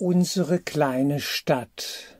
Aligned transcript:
Unsere 0.00 0.60
kleine 0.60 1.18
Stadt. 1.18 2.16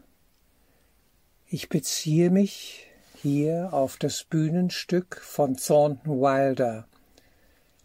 Ich 1.46 1.68
beziehe 1.68 2.28
mich 2.28 2.88
hier 3.14 3.72
auf 3.72 3.98
das 3.98 4.24
Bühnenstück 4.24 5.20
von 5.22 5.56
Thornton 5.56 6.20
Wilder, 6.20 6.88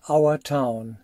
Our 0.09 0.39
Town, 0.39 0.97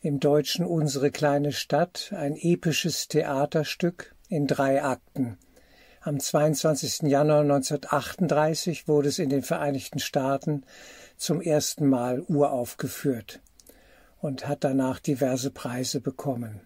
im 0.00 0.18
Deutschen 0.18 0.66
Unsere 0.66 1.12
kleine 1.12 1.52
Stadt, 1.52 2.12
ein 2.12 2.34
episches 2.34 3.06
Theaterstück 3.06 4.16
in 4.28 4.48
drei 4.48 4.82
Akten. 4.82 5.38
Am 6.00 6.18
22. 6.18 7.02
Januar 7.02 7.42
1938 7.42 8.88
wurde 8.88 9.08
es 9.08 9.20
in 9.20 9.30
den 9.30 9.44
Vereinigten 9.44 10.00
Staaten 10.00 10.64
zum 11.16 11.40
ersten 11.40 11.86
Mal 11.86 12.22
uraufgeführt 12.22 13.38
und 14.20 14.48
hat 14.48 14.64
danach 14.64 14.98
diverse 14.98 15.52
Preise 15.52 16.00
bekommen. 16.00 16.62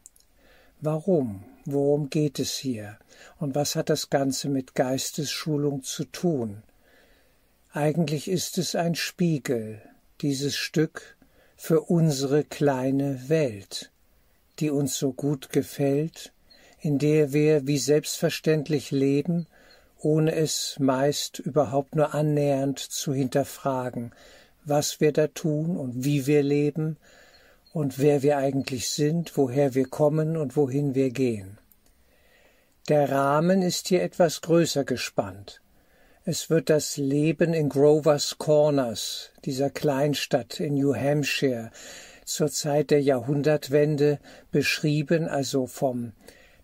Warum? 0.86 1.42
Worum 1.64 2.10
geht 2.10 2.38
es 2.38 2.58
hier? 2.58 2.98
Und 3.38 3.54
was 3.54 3.74
hat 3.74 3.88
das 3.88 4.10
Ganze 4.10 4.50
mit 4.50 4.74
Geistesschulung 4.74 5.82
zu 5.82 6.04
tun? 6.04 6.62
Eigentlich 7.72 8.28
ist 8.28 8.58
es 8.58 8.74
ein 8.74 8.94
Spiegel, 8.94 9.80
dieses 10.20 10.56
Stück, 10.56 11.16
für 11.56 11.80
unsere 11.80 12.44
kleine 12.44 13.30
Welt, 13.30 13.92
die 14.58 14.68
uns 14.68 14.98
so 14.98 15.14
gut 15.14 15.48
gefällt, 15.48 16.34
in 16.82 16.98
der 16.98 17.32
wir 17.32 17.66
wie 17.66 17.78
selbstverständlich 17.78 18.90
leben, 18.90 19.46
ohne 20.00 20.34
es 20.34 20.76
meist 20.78 21.38
überhaupt 21.38 21.94
nur 21.96 22.12
annähernd 22.12 22.78
zu 22.78 23.14
hinterfragen, 23.14 24.12
was 24.66 25.00
wir 25.00 25.12
da 25.12 25.28
tun 25.28 25.78
und 25.78 26.04
wie 26.04 26.26
wir 26.26 26.42
leben 26.42 26.98
und 27.74 27.98
wer 27.98 28.22
wir 28.22 28.38
eigentlich 28.38 28.88
sind, 28.88 29.36
woher 29.36 29.74
wir 29.74 29.88
kommen 29.88 30.36
und 30.36 30.56
wohin 30.56 30.94
wir 30.94 31.10
gehen. 31.10 31.58
Der 32.88 33.10
Rahmen 33.10 33.62
ist 33.62 33.88
hier 33.88 34.02
etwas 34.04 34.42
größer 34.42 34.84
gespannt. 34.84 35.60
Es 36.24 36.50
wird 36.50 36.70
das 36.70 36.96
Leben 36.96 37.52
in 37.52 37.68
Grovers 37.68 38.38
Corners, 38.38 39.32
dieser 39.44 39.70
Kleinstadt 39.70 40.60
in 40.60 40.74
New 40.74 40.94
Hampshire, 40.94 41.72
zur 42.24 42.48
Zeit 42.48 42.92
der 42.92 43.02
Jahrhundertwende 43.02 44.20
beschrieben, 44.52 45.26
also 45.26 45.66
vom 45.66 46.12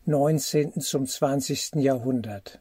19. 0.05 0.81
zum 0.81 1.09
20. 1.09 1.75
Jahrhundert. 1.75 2.61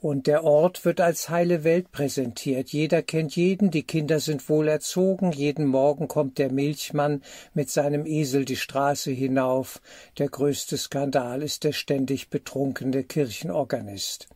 Und 0.00 0.28
der 0.28 0.44
Ort 0.44 0.84
wird 0.84 1.00
als 1.00 1.28
heile 1.28 1.64
Welt 1.64 1.90
präsentiert. 1.90 2.68
Jeder 2.70 3.02
kennt 3.02 3.34
jeden, 3.34 3.72
die 3.72 3.82
Kinder 3.82 4.20
sind 4.20 4.48
wohl 4.48 4.68
erzogen, 4.68 5.32
jeden 5.32 5.66
Morgen 5.66 6.06
kommt 6.06 6.38
der 6.38 6.52
Milchmann 6.52 7.20
mit 7.52 7.68
seinem 7.68 8.06
Esel 8.06 8.44
die 8.44 8.56
Straße 8.56 9.10
hinauf. 9.10 9.80
Der 10.18 10.28
größte 10.28 10.76
Skandal 10.76 11.42
ist 11.42 11.64
der 11.64 11.72
ständig 11.72 12.30
betrunkene 12.30 13.02
Kirchenorganist. 13.02 14.28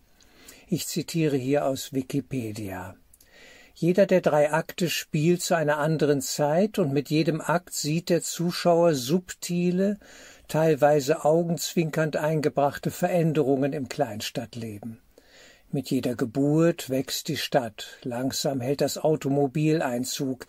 Ich 0.67 0.89
zitiere 0.89 1.37
hier 1.37 1.65
aus 1.65 1.93
Wikipedia. 1.93 2.97
Jeder 3.75 4.07
der 4.07 4.21
drei 4.21 4.53
Akte 4.53 4.91
spielt 4.91 5.43
zu 5.43 5.55
einer 5.57 5.79
anderen 5.79 6.23
Zeit 6.23 6.81
und 6.81 6.93
mit 6.93 7.09
jedem 7.09 7.41
Akt 7.41 7.73
sieht 7.73 8.09
der 8.09 8.23
Zuschauer 8.23 8.95
subtile, 8.95 9.99
teilweise 10.49 11.25
augenzwinkernd 11.25 12.17
eingebrachte 12.17 12.91
Veränderungen 12.91 13.73
im 13.73 13.89
Kleinstadtleben. 13.89 14.99
Mit 15.75 15.91
jeder 15.91 16.17
Geburt 16.17 16.91
wächst 16.91 17.29
die 17.29 17.39
Stadt, 17.39 17.99
langsam 18.03 18.61
hält 18.61 18.83
das 18.83 18.99
Automobil 18.99 19.81
Einzug, 19.81 20.45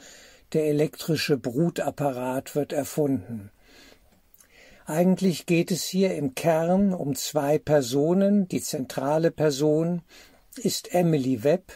der 0.51 0.65
elektrische 0.65 1.37
Brutapparat 1.37 2.57
wird 2.57 2.73
erfunden. 2.73 3.49
Eigentlich 4.85 5.45
geht 5.45 5.71
es 5.71 5.85
hier 5.85 6.13
im 6.15 6.35
Kern 6.35 6.93
um 6.93 7.15
zwei 7.15 7.57
Personen. 7.57 8.49
Die 8.49 8.61
zentrale 8.61 9.31
Person 9.31 10.01
ist 10.57 10.93
Emily 10.93 11.45
Webb, 11.45 11.71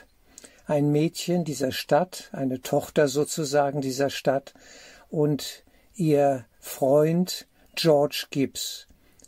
ein 0.65 0.91
Mädchen 0.91 1.45
dieser 1.45 1.71
Stadt, 1.71 2.29
eine 2.33 2.61
Tochter 2.61 3.07
sozusagen 3.07 3.79
dieser 3.79 4.09
Stadt, 4.09 4.55
und 5.07 5.63
ihr 5.95 6.45
Freund 6.59 7.47
George 7.75 8.25
Gibbs. 8.29 8.86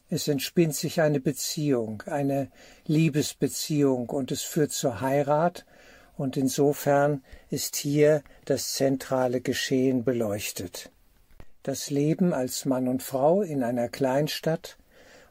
Es 0.09 0.27
entspinnt 0.27 0.75
sich 0.75 1.01
eine 1.01 1.19
Beziehung, 1.19 2.01
eine 2.07 2.49
Liebesbeziehung 2.85 4.09
und 4.09 4.31
es 4.31 4.41
führt 4.41 4.71
zur 4.71 5.01
Heirat 5.01 5.65
und 6.17 6.35
insofern 6.35 7.23
ist 7.49 7.75
hier 7.75 8.23
das 8.45 8.73
zentrale 8.73 9.39
Geschehen 9.39 10.03
beleuchtet. 10.03 10.91
Das 11.63 11.91
Leben 11.91 12.33
als 12.33 12.65
Mann 12.65 12.87
und 12.87 13.03
Frau 13.03 13.41
in 13.41 13.63
einer 13.63 13.87
Kleinstadt 13.87 14.77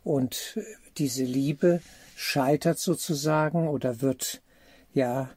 und 0.05 0.59
diese 0.97 1.25
Liebe 1.25 1.81
scheitert 2.17 2.79
sozusagen 2.79 3.69
oder 3.69 4.01
wird 4.01 4.43
ja 4.95 5.31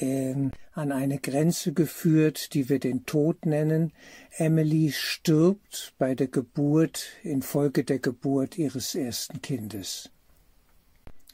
äh, 0.00 0.34
an 0.72 0.92
eine 0.92 1.18
Grenze 1.18 1.72
geführt, 1.72 2.54
die 2.54 2.68
wir 2.68 2.78
den 2.78 3.06
Tod 3.06 3.46
nennen. 3.46 3.92
Emily 4.36 4.92
stirbt 4.92 5.94
bei 5.98 6.14
der 6.14 6.28
Geburt 6.28 7.06
infolge 7.22 7.84
der 7.84 7.98
Geburt 7.98 8.58
ihres 8.58 8.94
ersten 8.94 9.40
Kindes. 9.40 10.10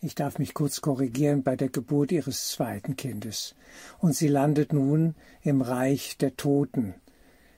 Ich 0.03 0.15
darf 0.15 0.39
mich 0.39 0.55
kurz 0.55 0.81
korrigieren 0.81 1.43
bei 1.43 1.57
der 1.57 1.69
Geburt 1.69 2.11
ihres 2.11 2.49
zweiten 2.49 2.97
Kindes. 2.97 3.55
Und 3.99 4.17
sie 4.17 4.29
landet 4.29 4.73
nun 4.73 5.15
im 5.43 5.61
Reich 5.61 6.17
der 6.17 6.37
Toten. 6.37 6.95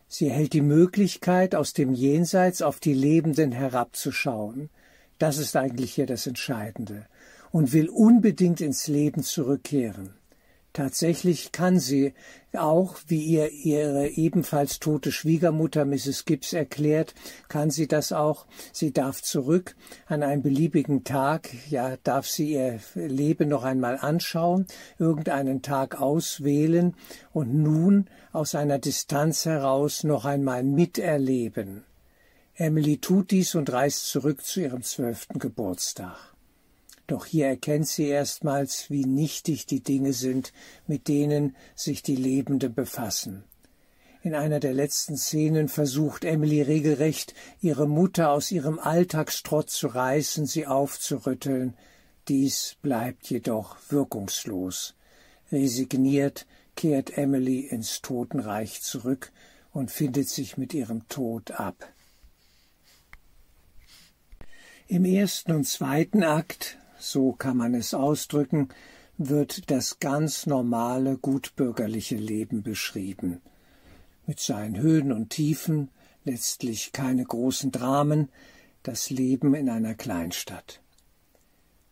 Sie 0.08 0.28
erhält 0.28 0.52
die 0.52 0.60
Möglichkeit, 0.60 1.54
aus 1.54 1.72
dem 1.72 1.92
Jenseits 1.92 2.60
auf 2.60 2.80
die 2.80 2.94
Lebenden 2.94 3.52
herabzuschauen. 3.52 4.70
Das 5.18 5.38
ist 5.38 5.56
eigentlich 5.56 5.94
hier 5.94 6.06
das 6.06 6.26
Entscheidende. 6.26 7.06
Und 7.52 7.72
will 7.72 7.88
unbedingt 7.88 8.60
ins 8.60 8.88
Leben 8.88 9.22
zurückkehren. 9.22 10.14
Tatsächlich 10.72 11.52
kann 11.52 11.78
sie 11.78 12.14
auch, 12.54 12.96
wie 13.06 13.22
ihr 13.22 13.50
ihre 13.50 14.08
ebenfalls 14.08 14.78
tote 14.78 15.12
Schwiegermutter 15.12 15.84
Mrs. 15.84 16.24
Gibbs 16.24 16.54
erklärt, 16.54 17.14
kann 17.48 17.70
sie 17.70 17.86
das 17.86 18.12
auch. 18.12 18.46
Sie 18.72 18.90
darf 18.90 19.20
zurück 19.20 19.76
an 20.06 20.22
einem 20.22 20.42
beliebigen 20.42 21.04
Tag, 21.04 21.50
ja, 21.68 21.96
darf 22.04 22.26
sie 22.26 22.52
ihr 22.52 22.80
Leben 22.94 23.50
noch 23.50 23.64
einmal 23.64 23.98
anschauen, 23.98 24.66
irgendeinen 24.98 25.60
Tag 25.60 26.00
auswählen 26.00 26.96
und 27.32 27.54
nun 27.54 28.08
aus 28.32 28.54
einer 28.54 28.78
Distanz 28.78 29.44
heraus 29.44 30.04
noch 30.04 30.24
einmal 30.24 30.62
miterleben. 30.62 31.84
Emily 32.54 32.96
tut 32.96 33.30
dies 33.30 33.54
und 33.54 33.70
reist 33.72 34.06
zurück 34.06 34.42
zu 34.42 34.60
ihrem 34.60 34.82
zwölften 34.82 35.38
Geburtstag. 35.38 36.31
Doch 37.12 37.26
hier 37.26 37.46
erkennt 37.46 37.86
sie 37.88 38.06
erstmals, 38.06 38.88
wie 38.88 39.04
nichtig 39.04 39.66
die 39.66 39.82
Dinge 39.82 40.14
sind, 40.14 40.50
mit 40.86 41.08
denen 41.08 41.54
sich 41.74 42.02
die 42.02 42.16
Lebenden 42.16 42.72
befassen. 42.72 43.44
In 44.22 44.34
einer 44.34 44.60
der 44.60 44.72
letzten 44.72 45.18
Szenen 45.18 45.68
versucht 45.68 46.24
Emily 46.24 46.62
regelrecht, 46.62 47.34
ihre 47.60 47.86
Mutter 47.86 48.30
aus 48.30 48.50
ihrem 48.50 48.78
Alltagstrott 48.78 49.68
zu 49.68 49.88
reißen, 49.88 50.46
sie 50.46 50.66
aufzurütteln. 50.66 51.74
Dies 52.28 52.76
bleibt 52.80 53.28
jedoch 53.28 53.76
wirkungslos. 53.90 54.94
Resigniert 55.50 56.46
kehrt 56.76 57.18
Emily 57.18 57.60
ins 57.60 58.00
Totenreich 58.00 58.80
zurück 58.80 59.32
und 59.74 59.90
findet 59.90 60.30
sich 60.30 60.56
mit 60.56 60.72
ihrem 60.72 61.06
Tod 61.08 61.50
ab. 61.50 61.92
Im 64.88 65.04
ersten 65.04 65.52
und 65.52 65.64
zweiten 65.66 66.22
Akt 66.22 66.78
so 67.02 67.32
kann 67.32 67.56
man 67.56 67.74
es 67.74 67.94
ausdrücken, 67.94 68.68
wird 69.18 69.70
das 69.70 69.98
ganz 69.98 70.46
normale 70.46 71.18
gutbürgerliche 71.18 72.16
Leben 72.16 72.62
beschrieben. 72.62 73.40
Mit 74.26 74.40
seinen 74.40 74.78
Höhen 74.78 75.12
und 75.12 75.30
Tiefen, 75.30 75.90
letztlich 76.24 76.92
keine 76.92 77.24
großen 77.24 77.72
Dramen, 77.72 78.28
das 78.82 79.10
Leben 79.10 79.54
in 79.54 79.68
einer 79.68 79.94
Kleinstadt. 79.94 80.80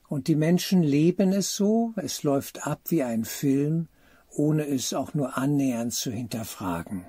Und 0.08 0.28
die 0.28 0.36
Menschen 0.36 0.82
leben 0.82 1.32
es 1.32 1.54
so, 1.54 1.92
es 1.96 2.22
läuft 2.22 2.66
ab 2.66 2.80
wie 2.88 3.02
ein 3.02 3.24
Film, 3.24 3.88
ohne 4.28 4.66
es 4.66 4.94
auch 4.94 5.14
nur 5.14 5.36
annähernd 5.36 5.92
zu 5.92 6.10
hinterfragen. 6.10 7.04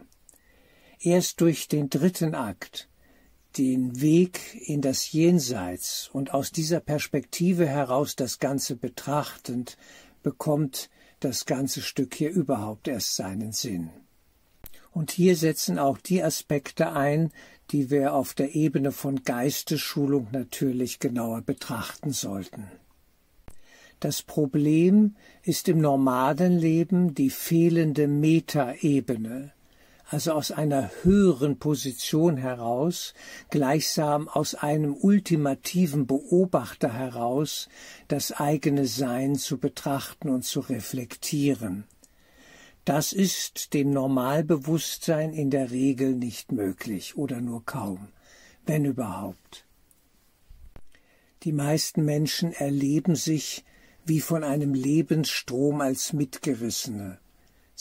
Erst 1.00 1.42
durch 1.42 1.68
den 1.68 1.90
dritten 1.90 2.36
Akt, 2.36 2.90
den 3.58 4.02
Weg 4.02 4.40
in 4.68 4.82
das 4.82 5.12
Jenseits 5.12 6.10
und 6.14 6.34
aus 6.34 6.52
dieser 6.52 6.80
Perspektive 6.80 7.68
heraus 7.68 8.16
das 8.16 8.40
Ganze 8.40 8.76
betrachtend, 8.76 9.78
bekommt 10.24 10.90
das 11.20 11.46
ganze 11.46 11.82
Stück 11.82 12.16
hier 12.16 12.32
überhaupt 12.32 12.88
erst 12.88 13.16
seinen 13.16 13.52
Sinn. 13.52 13.90
Und 14.92 15.12
hier 15.12 15.36
setzen 15.36 15.80
auch 15.80 15.98
die 15.98 16.22
Aspekte 16.22 16.92
ein, 16.92 17.32
die 17.72 17.90
wir 17.90 18.14
auf 18.14 18.34
der 18.34 18.56
Ebene 18.56 18.92
von 18.92 19.24
Geistesschulung 19.24 20.28
natürlich 20.32 21.00
genauer 21.00 21.42
betrachten 21.42 22.12
sollten. 22.12 22.68
Das 24.02 24.24
Problem 24.24 25.16
ist 25.44 25.70
im 25.70 25.80
normalen 25.80 26.58
Leben 26.58 27.14
die 27.14 27.30
fehlende 27.30 28.08
Metaebene, 28.08 29.54
also 30.12 30.34
aus 30.34 30.52
einer 30.52 30.92
höheren 31.04 31.58
Position 31.58 32.36
heraus, 32.36 33.14
gleichsam 33.50 34.28
aus 34.28 34.56
einem 34.56 34.94
ultimativen 34.94 36.06
Beobachter 36.06 36.92
heraus, 36.92 37.70
das 38.10 38.34
eigene 38.34 38.88
Sein 38.88 39.38
zu 39.38 39.58
betrachten 39.58 40.28
und 40.28 40.44
zu 40.44 40.60
reflektieren. 40.60 41.86
Das 42.84 43.14
ist 43.14 43.74
dem 43.74 43.92
Normalbewusstsein 43.92 45.32
in 45.32 45.50
der 45.50 45.72
Regel 45.72 46.14
nicht 46.14 46.52
möglich 46.52 47.16
oder 47.16 47.40
nur 47.40 47.64
kaum, 47.66 48.10
wenn 48.66 48.84
überhaupt. 48.84 49.66
Die 51.44 51.54
meisten 51.54 52.04
Menschen 52.04 52.52
erleben 52.52 53.16
sich 53.16 53.64
wie 54.04 54.20
von 54.20 54.44
einem 54.44 54.74
Lebensstrom 54.74 55.80
als 55.80 56.12
Mitgerissene. 56.12 57.21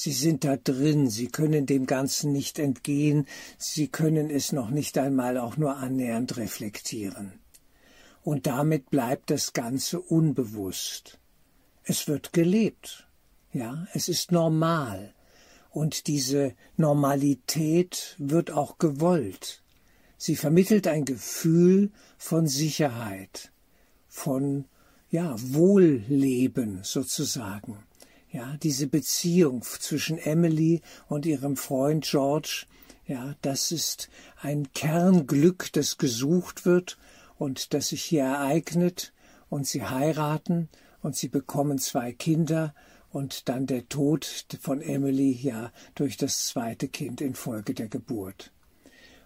Sie 0.03 0.13
sind 0.13 0.45
da 0.45 0.57
drin, 0.57 1.11
sie 1.11 1.29
können 1.29 1.67
dem 1.67 1.85
Ganzen 1.85 2.33
nicht 2.33 2.59
entgehen, 2.59 3.27
sie 3.59 3.89
können 3.89 4.31
es 4.31 4.51
noch 4.51 4.71
nicht 4.71 4.97
einmal 4.97 5.37
auch 5.37 5.59
nur 5.59 5.77
annähernd 5.77 6.39
reflektieren. 6.39 7.39
Und 8.23 8.47
damit 8.47 8.89
bleibt 8.89 9.29
das 9.29 9.53
Ganze 9.53 10.01
unbewusst. 10.01 11.19
Es 11.85 12.09
wird 12.09 12.33
gelebt, 12.33 13.09
ja, 13.53 13.87
es 13.93 14.09
ist 14.09 14.33
normal. 14.33 15.13
Und 15.69 16.07
diese 16.07 16.55
Normalität 16.79 18.15
wird 18.17 18.53
auch 18.53 18.79
gewollt. 18.79 19.63
Sie 20.17 20.35
vermittelt 20.35 20.87
ein 20.87 21.05
Gefühl 21.05 21.91
von 22.17 22.47
Sicherheit, 22.47 23.53
von 24.09 24.65
ja, 25.11 25.37
Wohlleben 25.37 26.85
sozusagen. 26.85 27.85
Ja, 28.33 28.57
diese 28.63 28.87
Beziehung 28.87 29.63
zwischen 29.63 30.17
Emily 30.19 30.83
und 31.09 31.27
ihrem 31.27 31.57
Freund 31.57 32.05
George, 32.05 32.67
ja, 33.07 33.35
das 33.43 33.73
ist 33.73 34.09
ein 34.41 34.73
Kernglück, 34.73 35.73
das 35.73 35.99
gesucht 35.99 36.65
wird 36.65 36.97
und 37.39 37.75
das 37.75 37.89
sich 37.89 38.05
hier 38.05 38.23
ereignet 38.23 39.13
und 39.49 39.67
sie 39.67 39.85
heiraten 39.85 40.69
und 41.03 41.17
sie 41.17 41.29
bekommen 41.29 41.79
zwei 41.79 42.13
Kinder 42.13 42.73
und 43.11 43.49
dann 43.49 43.67
der 43.67 43.89
Tod 43.89 44.47
von 44.61 44.81
Emily 44.81 45.33
ja 45.33 45.73
durch 45.97 46.17
das 46.17 46.47
zweite 46.47 46.87
Kind 46.87 47.21
infolge 47.21 47.75
der 47.75 47.89
Geburt. 47.89 48.53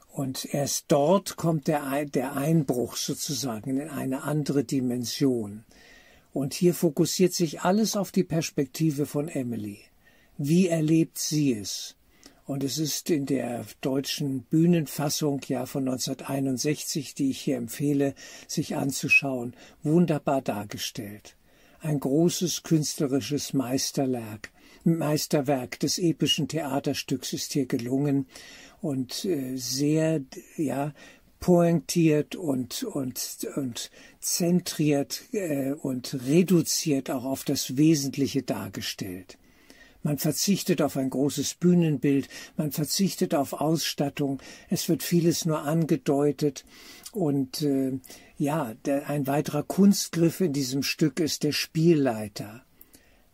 Und 0.09 0.55
erst 0.55 0.87
dort 0.89 1.37
kommt 1.37 1.67
der, 1.67 2.07
der 2.07 2.37
Einbruch 2.37 2.97
sozusagen 2.97 3.79
in 3.79 3.91
eine 3.91 4.23
andere 4.23 4.65
Dimension. 4.65 5.65
Und 6.35 6.53
hier 6.53 6.75
fokussiert 6.75 7.33
sich 7.33 7.61
alles 7.61 7.97
auf 7.97 8.11
die 8.11 8.25
Perspektive 8.25 9.07
von 9.07 9.29
Emily. 9.29 9.79
Wie 10.37 10.67
erlebt 10.67 11.17
sie 11.17 11.55
es? 11.55 11.95
Und 12.45 12.65
es 12.65 12.77
ist 12.77 13.09
in 13.09 13.25
der 13.25 13.65
deutschen 13.81 14.43
Bühnenfassung 14.43 15.43
ja 15.47 15.65
von 15.65 15.89
1961, 15.89 17.15
die 17.15 17.31
ich 17.31 17.41
hier 17.41 17.57
empfehle, 17.57 18.15
sich 18.49 18.75
anzuschauen, 18.75 19.55
wunderbar 19.85 20.43
dargestellt. 20.43 21.37
Ein 21.79 22.01
großes 22.01 22.65
künstlerisches 22.65 23.53
Meisterwerk, 23.53 24.51
Meisterwerk 24.83 25.79
des 25.79 25.99
epischen 25.99 26.49
Theaterstücks 26.49 27.33
ist 27.33 27.53
hier 27.53 27.67
gelungen 27.67 28.27
und 28.81 29.25
äh, 29.25 29.57
sehr, 29.57 30.21
ja, 30.57 30.93
pointiert 31.45 32.37
und, 32.37 32.85
und, 32.85 33.47
und 33.55 33.91
zentriert 34.19 35.25
äh, 35.33 35.73
und 35.73 36.19
reduziert 36.27 37.11
auch 37.11 37.25
auf 37.25 37.45
das 37.45 37.77
Wesentliche 37.77 38.43
dargestellt. 38.43 39.37
Man 40.03 40.17
verzichtet 40.17 40.81
auf 40.81 40.97
ein 40.97 41.11
großes 41.11 41.57
Bühnenbild, 41.57 42.31
man 42.57 42.73
verzichtet 42.73 43.35
auf 43.35 43.53
Ausstattung, 43.53 44.41
es 44.71 44.89
wird 44.89 45.03
vieles 45.03 45.45
nur 45.45 45.61
angedeutet 45.65 46.65
und 47.13 47.61
äh, 47.61 47.99
ja, 48.39 48.73
der, 48.87 49.11
ein 49.11 49.27
weiterer 49.27 49.65
Kunstgriff 49.65 50.41
in 50.41 50.55
diesem 50.55 50.83
Stück 50.83 51.21
ist 51.21 51.43
der 51.43 51.53
Spielleiter. 51.53 52.65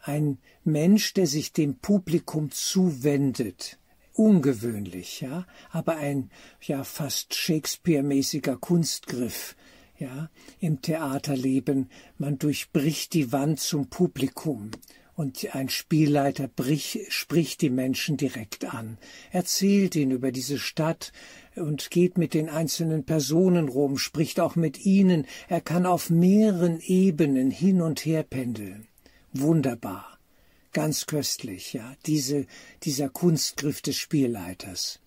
Ein 0.01 0.39
Mensch, 0.65 1.15
der 1.15 1.29
sich 1.29 1.53
dem 1.53 1.77
Publikum 1.77 2.51
zuwendet, 2.51 3.79
ungewöhnlich, 4.15 5.21
ja, 5.21 5.47
aber 5.71 5.97
ein 5.97 6.31
ja 6.61 6.85
fast 6.85 7.35
Shakespeare-mäßiger 7.35 8.57
Kunstgriff, 8.57 9.57
ja, 9.99 10.31
im 10.59 10.81
Theaterleben. 10.83 11.91
Man 12.19 12.39
durchbricht 12.39 13.13
die 13.13 13.33
Wand 13.33 13.61
zum 13.61 13.89
Publikum 13.89 14.71
und 15.15 15.55
ein 15.55 15.69
Spielleiter 15.69 16.49
brich, 16.49 17.07
spricht 17.11 17.61
die 17.61 17.71
Menschen 17.71 18.17
direkt 18.17 18.73
an, 18.73 18.97
erzählt 19.31 19.95
ihnen 19.95 20.13
über 20.13 20.33
diese 20.33 20.59
Stadt 20.59 21.13
und 21.57 21.91
geht 21.91 22.17
mit 22.17 22.33
den 22.33 22.49
einzelnen 22.49 23.05
Personen 23.05 23.69
rum, 23.69 23.99
spricht 23.99 24.41
auch 24.41 24.57
mit 24.57 24.87
ihnen. 24.87 25.27
Er 25.49 25.61
kann 25.61 25.85
auf 25.85 26.09
mehreren 26.09 26.81
Ebenen 26.81 27.51
hin 27.51 27.83
und 27.83 28.05
her 28.07 28.23
pendeln. 28.23 28.89
Wunderbar 29.33 30.20
ganz 30.73 31.07
köstlich, 31.07 31.73
ja, 31.73 31.95
diese, 32.07 32.47
dieser 32.83 33.09
Kunstgriff 33.09 33.83
des 33.83 33.97
Spielleiters. 33.97 35.01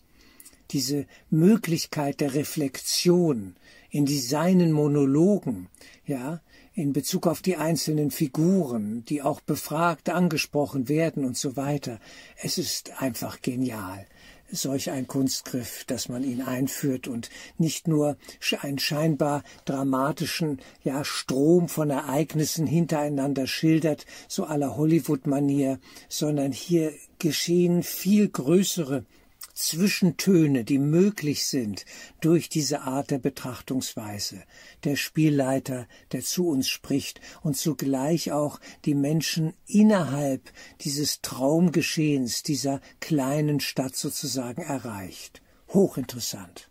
Diese 0.71 1.05
Möglichkeit 1.29 2.21
der 2.21 2.33
Reflexion 2.33 3.55
in 3.89 4.07
seinen 4.07 4.71
Monologen, 4.71 5.69
ja, 6.05 6.41
in 6.73 6.93
Bezug 6.93 7.27
auf 7.27 7.41
die 7.41 7.57
einzelnen 7.57 8.09
Figuren, 8.09 9.05
die 9.05 9.21
auch 9.21 9.41
befragt, 9.41 10.09
angesprochen 10.09 10.89
werden 10.89 11.23
und 11.23 11.37
so 11.37 11.55
weiter. 11.55 11.99
Es 12.41 12.57
ist 12.57 12.99
einfach 13.01 13.41
genial 13.41 14.07
solch 14.53 14.91
ein 14.91 15.07
Kunstgriff, 15.07 15.83
dass 15.85 16.09
man 16.09 16.23
ihn 16.23 16.41
einführt 16.41 17.07
und 17.07 17.29
nicht 17.57 17.87
nur 17.87 18.17
einen 18.61 18.79
scheinbar 18.79 19.43
dramatischen 19.65 20.59
ja, 20.83 21.03
Strom 21.03 21.67
von 21.67 21.89
Ereignissen 21.89 22.67
hintereinander 22.67 23.47
schildert, 23.47 24.05
so 24.27 24.45
aller 24.45 24.77
Hollywood-Manier, 24.77 25.79
sondern 26.07 26.51
hier 26.51 26.93
geschehen 27.19 27.83
viel 27.83 28.29
größere 28.29 29.05
Zwischentöne, 29.53 30.63
die 30.63 30.79
möglich 30.79 31.45
sind 31.45 31.85
durch 32.21 32.49
diese 32.49 32.81
Art 32.81 33.11
der 33.11 33.19
Betrachtungsweise. 33.19 34.43
Der 34.83 34.95
Spielleiter, 34.95 35.87
der 36.11 36.21
zu 36.21 36.47
uns 36.47 36.67
spricht 36.67 37.21
und 37.41 37.55
zugleich 37.55 38.31
auch 38.31 38.59
die 38.85 38.95
Menschen 38.95 39.53
innerhalb 39.67 40.51
dieses 40.81 41.21
Traumgeschehens 41.21 42.43
dieser 42.43 42.81
kleinen 42.99 43.59
Stadt 43.59 43.95
sozusagen 43.95 44.63
erreicht. 44.63 45.41
Hochinteressant. 45.69 46.69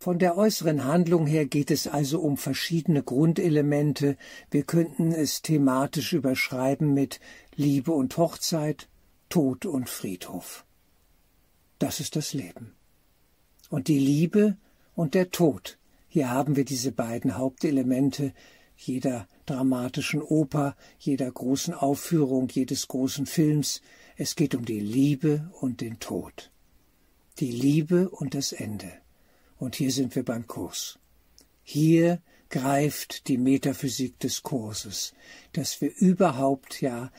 Von 0.00 0.20
der 0.20 0.38
äußeren 0.38 0.84
Handlung 0.84 1.26
her 1.26 1.44
geht 1.44 1.70
es 1.72 1.88
also 1.88 2.20
um 2.20 2.36
verschiedene 2.36 3.02
Grundelemente. 3.02 4.16
Wir 4.50 4.62
könnten 4.62 5.12
es 5.12 5.42
thematisch 5.42 6.12
überschreiben 6.12 6.94
mit 6.94 7.18
Liebe 7.56 7.92
und 7.92 8.16
Hochzeit, 8.16 8.88
Tod 9.28 9.66
und 9.66 9.90
Friedhof. 9.90 10.64
Das 11.78 12.00
ist 12.00 12.16
das 12.16 12.32
Leben. 12.32 12.74
Und 13.70 13.88
die 13.88 13.98
Liebe 13.98 14.56
und 14.94 15.14
der 15.14 15.30
Tod. 15.30 15.78
Hier 16.08 16.30
haben 16.30 16.56
wir 16.56 16.64
diese 16.64 16.90
beiden 16.90 17.36
Hauptelemente 17.36 18.32
jeder 18.76 19.28
dramatischen 19.46 20.22
Oper, 20.22 20.76
jeder 20.98 21.30
großen 21.30 21.74
Aufführung, 21.74 22.48
jedes 22.48 22.88
großen 22.88 23.26
Films. 23.26 23.82
Es 24.16 24.36
geht 24.36 24.54
um 24.54 24.64
die 24.64 24.80
Liebe 24.80 25.50
und 25.60 25.80
den 25.80 25.98
Tod. 25.98 26.50
Die 27.38 27.50
Liebe 27.50 28.08
und 28.08 28.34
das 28.34 28.52
Ende. 28.52 28.90
Und 29.58 29.76
hier 29.76 29.90
sind 29.90 30.14
wir 30.14 30.24
beim 30.24 30.46
Kurs. 30.46 30.98
Hier 31.62 32.22
greift 32.50 33.28
die 33.28 33.36
Metaphysik 33.36 34.18
des 34.20 34.42
Kurses, 34.42 35.12
dass 35.52 35.80
wir 35.80 35.94
überhaupt 35.96 36.80
ja 36.80 37.10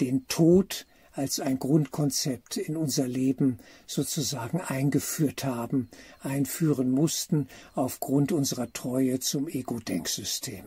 den 0.00 0.26
Tod 0.26 0.86
als 1.14 1.38
ein 1.38 1.60
Grundkonzept 1.60 2.56
in 2.56 2.76
unser 2.76 3.06
Leben 3.06 3.58
sozusagen 3.86 4.60
eingeführt 4.60 5.44
haben, 5.44 5.88
einführen 6.20 6.90
mussten 6.90 7.48
aufgrund 7.74 8.32
unserer 8.32 8.72
Treue 8.72 9.20
zum 9.20 9.46
Ego-Denksystem. 9.46 10.64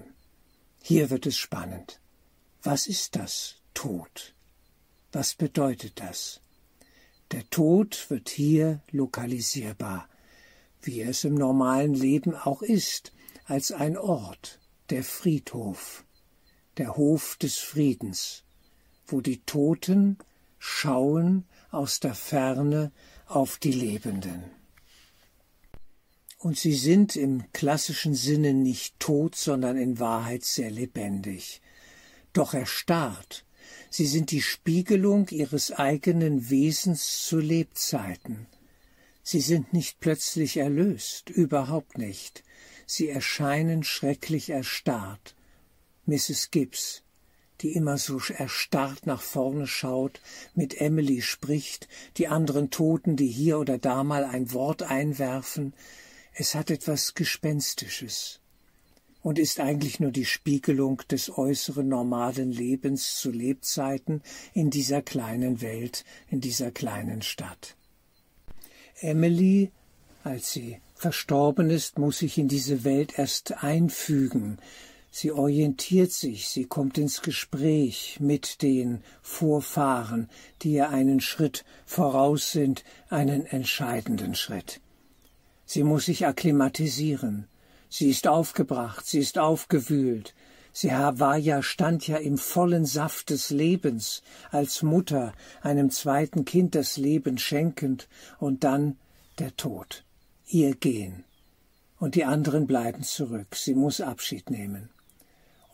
Hier 0.82 1.10
wird 1.10 1.25
es 1.25 1.38
spannend. 1.38 2.00
Was 2.63 2.88
ist 2.88 3.18
das 3.18 3.58
Tod? 3.74 4.34
Was 5.12 5.36
bedeutet 5.36 6.00
das? 6.00 6.39
Der 7.32 7.50
Tod 7.50 8.10
wird 8.10 8.30
hier 8.30 8.82
lokalisierbar, 8.92 10.08
wie 10.82 11.01
es 11.01 11.25
im 11.25 11.36
normalen 11.36 11.94
Leben 11.94 12.36
auch 12.36 12.62
ist, 12.62 13.12
als 13.44 13.74
ein 13.74 13.98
Ort, 13.98 14.60
der 14.89 15.04
Friedhof, 15.04 16.06
der 16.77 16.96
Hof 16.96 17.36
des 17.36 17.58
Friedens, 17.58 18.44
wo 19.06 19.20
die 19.20 19.42
Toten 19.42 20.18
schauen 20.60 21.46
aus 21.72 22.00
der 22.00 22.16
Ferne 22.16 22.92
auf 23.26 23.58
die 23.58 23.72
Lebenden. 23.72 24.44
Und 26.40 26.58
sie 26.58 26.74
sind 26.74 27.16
im 27.16 27.52
klassischen 27.52 28.14
Sinne 28.14 28.54
nicht 28.54 29.00
tot, 29.00 29.36
sondern 29.36 29.78
in 29.78 30.00
Wahrheit 30.00 30.44
sehr 30.46 30.70
lebendig, 30.70 31.62
doch 32.34 32.54
erstarrt. 32.54 33.44
Sie 33.90 34.06
sind 34.06 34.32
die 34.32 34.42
Spiegelung 34.42 35.28
ihres 35.30 35.72
eigenen 35.72 36.50
Wesens 36.50 37.26
zu 37.26 37.40
Lebzeiten. 37.40 38.48
Sie 39.24 39.42
sind 39.42 39.74
nicht 39.74 40.00
plötzlich 40.00 40.58
erlöst, 40.58 41.30
überhaupt 41.30 41.98
nicht. 41.98 42.44
Sie 42.86 43.10
erscheinen 43.10 43.84
schrecklich 43.84 44.50
erstarrt. 44.52 45.36
Mrs. 46.06 46.52
Gibbs, 46.52 47.04
die 47.62 47.74
immer 47.74 47.98
so 47.98 48.20
erstarrt 48.36 49.06
nach 49.06 49.22
vorne 49.22 49.68
schaut, 49.68 50.22
mit 50.54 50.80
Emily 50.80 51.22
spricht, 51.22 51.88
die 52.18 52.28
anderen 52.28 52.70
Toten, 52.70 53.16
die 53.16 53.28
hier 53.28 53.60
oder 53.60 53.78
da 53.78 54.04
mal 54.04 54.24
ein 54.24 54.54
Wort 54.54 54.84
einwerfen, 54.84 55.74
es 56.34 56.54
hat 56.54 56.70
etwas 56.70 57.16
Gespenstisches 57.16 58.40
und 59.24 59.40
ist 59.40 59.60
eigentlich 59.60 60.00
nur 60.00 60.12
die 60.12 60.26
Spiegelung 60.26 61.02
des 61.10 61.36
äußeren 61.36 61.88
normalen 61.88 62.52
Lebens 62.52 63.18
zu 63.18 63.32
Lebzeiten 63.32 64.22
in 64.54 64.70
dieser 64.70 65.02
kleinen 65.02 65.62
Welt, 65.62 66.06
in 66.30 66.40
dieser 66.40 66.72
kleinen 66.72 67.24
Stadt. 67.24 67.76
Emily, 69.00 69.72
als 70.24 70.54
sie 70.54 70.80
verstorben 70.96 71.70
ist, 71.70 71.98
muss 71.98 72.20
sich 72.20 72.38
in 72.38 72.48
diese 72.48 72.84
Welt 72.84 73.18
erst 73.18 73.64
einfügen. 73.64 74.60
Sie 75.19 75.31
orientiert 75.31 76.12
sich, 76.12 76.47
sie 76.47 76.65
kommt 76.65 77.00
ins 77.00 77.24
Gespräch 77.24 78.19
mit 78.19 78.62
den 78.62 79.01
Vorfahren, 79.24 80.29
die 80.62 80.74
ihr 80.74 80.91
einen 80.91 81.21
Schritt 81.21 81.65
voraus 81.88 82.51
sind, 82.51 82.83
einen 83.09 83.47
entscheidenden 83.47 84.36
Schritt. 84.36 84.79
Sie 85.65 85.81
muss 85.81 86.05
sich 86.05 86.27
akklimatisieren. 86.27 87.47
Sie 87.89 88.12
ist 88.12 88.27
aufgebracht, 88.27 89.07
sie 89.07 89.17
ist 89.17 89.39
aufgewühlt. 89.39 90.36
Sie 90.71 90.89
war 90.89 91.36
ja, 91.36 91.63
stand 91.63 92.07
ja 92.07 92.17
im 92.17 92.38
vollen 92.38 92.86
Saft 92.86 93.31
des 93.31 93.50
Lebens, 93.50 94.21
als 94.51 94.83
Mutter, 94.83 95.33
einem 95.63 95.89
zweiten 95.89 96.45
Kind 96.45 96.75
das 96.75 96.95
Leben 96.95 97.39
schenkend, 97.39 98.07
und 98.38 98.63
dann 98.63 99.00
der 99.39 99.57
Tod, 99.57 100.03
ihr 100.45 100.75
Gehen. 100.75 101.24
Und 101.97 102.13
die 102.13 102.25
anderen 102.25 102.67
bleiben 102.67 103.01
zurück, 103.01 103.55
sie 103.55 103.74
muss 103.74 104.00
Abschied 104.00 104.51
nehmen 104.51 104.91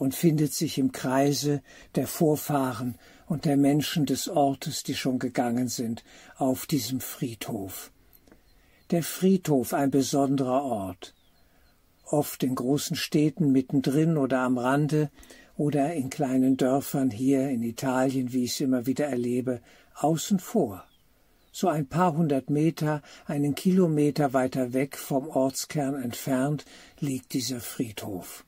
und 0.03 0.13
findet 0.13 0.53
sich 0.53 0.77
im 0.77 0.91
Kreise 0.91 1.63
der 1.95 2.05
Vorfahren 2.05 2.95
und 3.25 3.45
der 3.45 3.57
Menschen 3.57 4.05
des 4.05 4.29
Ortes, 4.29 4.83
die 4.83 4.95
schon 4.95 5.17
gegangen 5.17 5.67
sind, 5.67 6.03
auf 6.37 6.67
diesem 6.67 6.99
Friedhof 6.99 7.91
der 8.93 9.01
Friedhof 9.01 9.73
ein 9.73 9.89
besonderer 9.89 10.63
Ort, 10.63 11.15
oft 12.05 12.43
in 12.43 12.53
großen 12.53 12.95
Städten 12.95 13.51
mittendrin 13.51 14.17
oder 14.17 14.41
am 14.41 14.59
Rande 14.59 15.09
oder 15.57 15.95
in 15.95 16.11
kleinen 16.11 16.57
Dörfern 16.57 17.09
hier 17.09 17.49
in 17.49 17.63
Italien, 17.63 18.33
wie 18.33 18.43
ich 18.43 18.51
es 18.51 18.59
immer 18.59 18.85
wieder 18.85 19.07
erlebe, 19.07 19.61
außen 19.95 20.37
vor. 20.37 20.85
So 21.51 21.69
ein 21.69 21.87
paar 21.87 22.15
hundert 22.15 22.51
Meter, 22.51 23.01
einen 23.25 23.55
Kilometer 23.55 24.33
weiter 24.33 24.73
weg 24.73 24.95
vom 24.95 25.27
Ortskern 25.27 25.95
entfernt 25.99 26.63
liegt 26.99 27.33
dieser 27.33 27.61
Friedhof. 27.61 28.45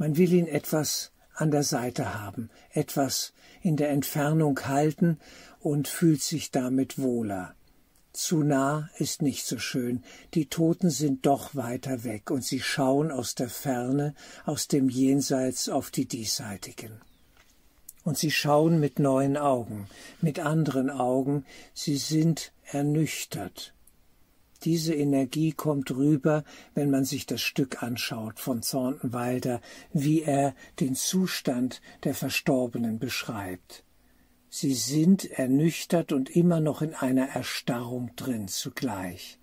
Man 0.00 0.16
will 0.16 0.32
ihn 0.32 0.46
etwas 0.46 1.12
an 1.34 1.50
der 1.50 1.62
Seite 1.62 2.18
haben, 2.18 2.48
etwas 2.70 3.34
in 3.60 3.76
der 3.76 3.90
Entfernung 3.90 4.58
halten 4.66 5.20
und 5.58 5.88
fühlt 5.88 6.22
sich 6.22 6.50
damit 6.50 6.98
wohler. 6.98 7.54
Zu 8.14 8.42
nah 8.42 8.88
ist 8.96 9.20
nicht 9.20 9.44
so 9.44 9.58
schön, 9.58 10.02
die 10.32 10.46
Toten 10.46 10.88
sind 10.88 11.26
doch 11.26 11.54
weiter 11.54 12.02
weg, 12.02 12.30
und 12.30 12.42
sie 12.42 12.60
schauen 12.60 13.10
aus 13.10 13.34
der 13.34 13.50
Ferne, 13.50 14.14
aus 14.46 14.68
dem 14.68 14.88
Jenseits 14.88 15.68
auf 15.68 15.90
die 15.90 16.06
Diesseitigen. 16.06 17.02
Und 18.02 18.16
sie 18.16 18.30
schauen 18.30 18.80
mit 18.80 18.98
neuen 18.98 19.36
Augen, 19.36 19.86
mit 20.22 20.38
anderen 20.38 20.88
Augen, 20.88 21.44
sie 21.74 21.98
sind 21.98 22.52
ernüchtert. 22.64 23.74
Diese 24.64 24.94
Energie 24.94 25.52
kommt 25.52 25.90
rüber, 25.90 26.44
wenn 26.74 26.90
man 26.90 27.04
sich 27.04 27.24
das 27.24 27.40
Stück 27.40 27.82
anschaut 27.82 28.38
von 28.38 28.60
Thornton 28.60 29.12
Wilder, 29.12 29.60
wie 29.92 30.22
er 30.22 30.54
den 30.80 30.94
Zustand 30.94 31.80
der 32.04 32.14
Verstorbenen 32.14 32.98
beschreibt. 32.98 33.84
Sie 34.50 34.74
sind 34.74 35.30
ernüchtert 35.30 36.12
und 36.12 36.28
immer 36.28 36.60
noch 36.60 36.82
in 36.82 36.94
einer 36.94 37.28
Erstarrung 37.28 38.10
drin 38.16 38.48
zugleich. 38.48 39.38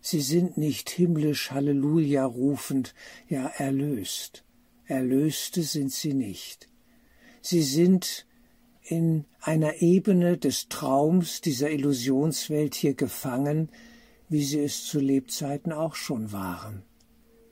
Sie 0.00 0.20
sind 0.20 0.56
nicht 0.56 0.90
himmlisch 0.90 1.50
Halleluja 1.50 2.24
rufend, 2.24 2.94
ja 3.28 3.46
erlöst. 3.46 4.44
Erlöste 4.86 5.62
sind 5.62 5.92
sie 5.92 6.14
nicht. 6.14 6.68
Sie 7.40 7.62
sind 7.62 8.26
in 8.82 9.24
einer 9.40 9.80
Ebene 9.80 10.36
des 10.36 10.68
Traums 10.68 11.40
dieser 11.40 11.70
Illusionswelt 11.70 12.74
hier 12.74 12.94
gefangen, 12.94 13.70
wie 14.34 14.42
sie 14.42 14.64
es 14.64 14.82
zu 14.82 14.98
Lebzeiten 14.98 15.72
auch 15.72 15.94
schon 15.94 16.32
waren. 16.32 16.82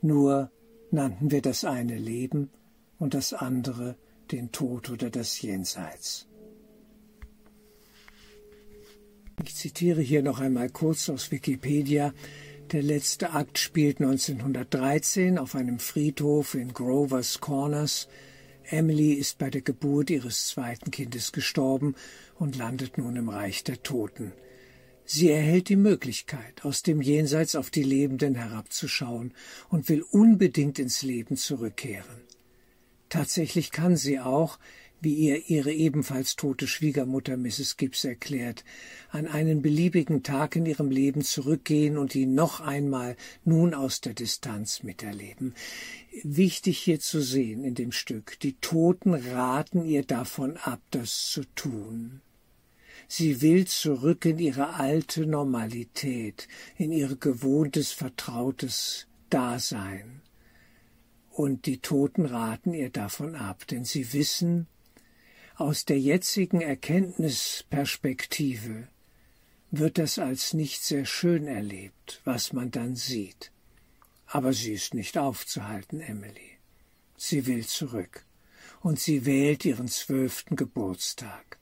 Nur 0.00 0.50
nannten 0.90 1.30
wir 1.30 1.40
das 1.40 1.64
eine 1.64 1.96
Leben 1.96 2.50
und 2.98 3.14
das 3.14 3.32
andere 3.32 3.94
den 4.32 4.50
Tod 4.50 4.90
oder 4.90 5.08
das 5.08 5.40
Jenseits. 5.40 6.26
Ich 9.44 9.54
zitiere 9.54 10.00
hier 10.00 10.24
noch 10.24 10.40
einmal 10.40 10.70
kurz 10.70 11.08
aus 11.08 11.30
Wikipedia. 11.30 12.12
Der 12.72 12.82
letzte 12.82 13.30
Akt 13.30 13.58
spielt 13.58 14.00
1913 14.00 15.38
auf 15.38 15.54
einem 15.54 15.78
Friedhof 15.78 16.56
in 16.56 16.72
Grover's 16.72 17.38
Corners. 17.38 18.08
Emily 18.64 19.12
ist 19.12 19.38
bei 19.38 19.50
der 19.50 19.62
Geburt 19.62 20.10
ihres 20.10 20.48
zweiten 20.48 20.90
Kindes 20.90 21.30
gestorben 21.30 21.94
und 22.40 22.56
landet 22.56 22.98
nun 22.98 23.14
im 23.14 23.28
Reich 23.28 23.62
der 23.62 23.84
Toten. 23.84 24.32
Sie 25.04 25.30
erhält 25.30 25.68
die 25.68 25.76
Möglichkeit, 25.76 26.64
aus 26.64 26.82
dem 26.82 27.02
Jenseits 27.02 27.54
auf 27.54 27.71
die 27.71 27.82
Lebenden 27.82 28.35
herabzuschauen 28.35 29.35
und 29.68 29.88
will 29.88 30.02
unbedingt 30.02 30.78
ins 30.78 31.02
Leben 31.02 31.37
zurückkehren. 31.37 32.23
Tatsächlich 33.09 33.73
kann 33.73 33.97
sie 33.97 34.21
auch, 34.21 34.59
wie 35.02 35.14
ihr 35.14 35.50
ihre 35.50 35.73
ebenfalls 35.73 36.37
tote 36.37 36.68
Schwiegermutter 36.68 37.37
Mrs. 37.37 37.76
Gibbs 37.76 38.04
erklärt, 38.04 38.64
an 39.11 39.26
einen 39.26 39.61
beliebigen 39.61 40.23
Tag 40.23 40.54
in 40.54 40.64
ihrem 40.64 40.90
Leben 40.90 41.23
zurückgehen 41.23 41.99
und 41.99 42.14
ihn 42.14 42.35
noch 42.35 42.61
einmal 42.61 43.16
nun 43.44 43.75
aus 43.75 44.00
der 44.00 44.14
Distanz 44.14 44.85
miterleben. 44.85 45.54
Wichtig 46.23 46.78
hier 46.78 47.00
zu 47.00 47.21
sehen 47.21 47.64
in 47.64 47.75
dem 47.75 47.90
Stück, 47.90 48.38
die 48.40 48.54
Toten 48.54 49.12
raten 49.12 49.85
ihr 49.85 50.04
davon 50.04 50.56
ab, 50.56 50.80
das 50.92 51.26
zu 51.26 51.42
tun. 51.56 52.21
Sie 53.09 53.42
will 53.42 53.66
zurück 53.66 54.25
in 54.25 54.38
ihre 54.38 54.75
alte 54.75 55.26
Normalität, 55.26 56.47
in 56.76 56.92
ihr 56.92 57.16
gewohntes, 57.16 57.90
vertrautes 57.92 59.09
Dasein. 59.30 60.23
Und 61.30 61.66
die 61.66 61.78
Toten 61.78 62.26
raten 62.26 62.75
ihr 62.75 62.90
davon 62.90 63.35
ab, 63.35 63.66
denn 63.66 63.85
sie 63.85 64.12
wissen, 64.12 64.68
aus 65.56 65.85
der 65.85 65.99
jetzigen 65.99 66.61
Erkenntnisperspektive 66.61 68.87
wird 69.71 69.99
das 69.99 70.18
als 70.18 70.52
nicht 70.52 70.82
sehr 70.82 71.06
schön 71.06 71.47
erlebt, 71.47 72.21
was 72.25 72.52
man 72.52 72.71
dann 72.71 72.97
sieht. 72.97 73.52
Aber 74.26 74.52
sie 74.52 74.73
ist 74.73 74.94
nicht 74.94 75.16
aufzuhalten, 75.16 76.00
Emily. 76.00 76.59
Sie 77.16 77.47
will 77.47 77.64
zurück, 77.66 78.26
und 78.80 79.00
sie 79.00 79.25
wählt 79.25 79.64
ihren 79.64 79.88
zwölften 79.88 80.56
Geburtstag. 80.56 81.59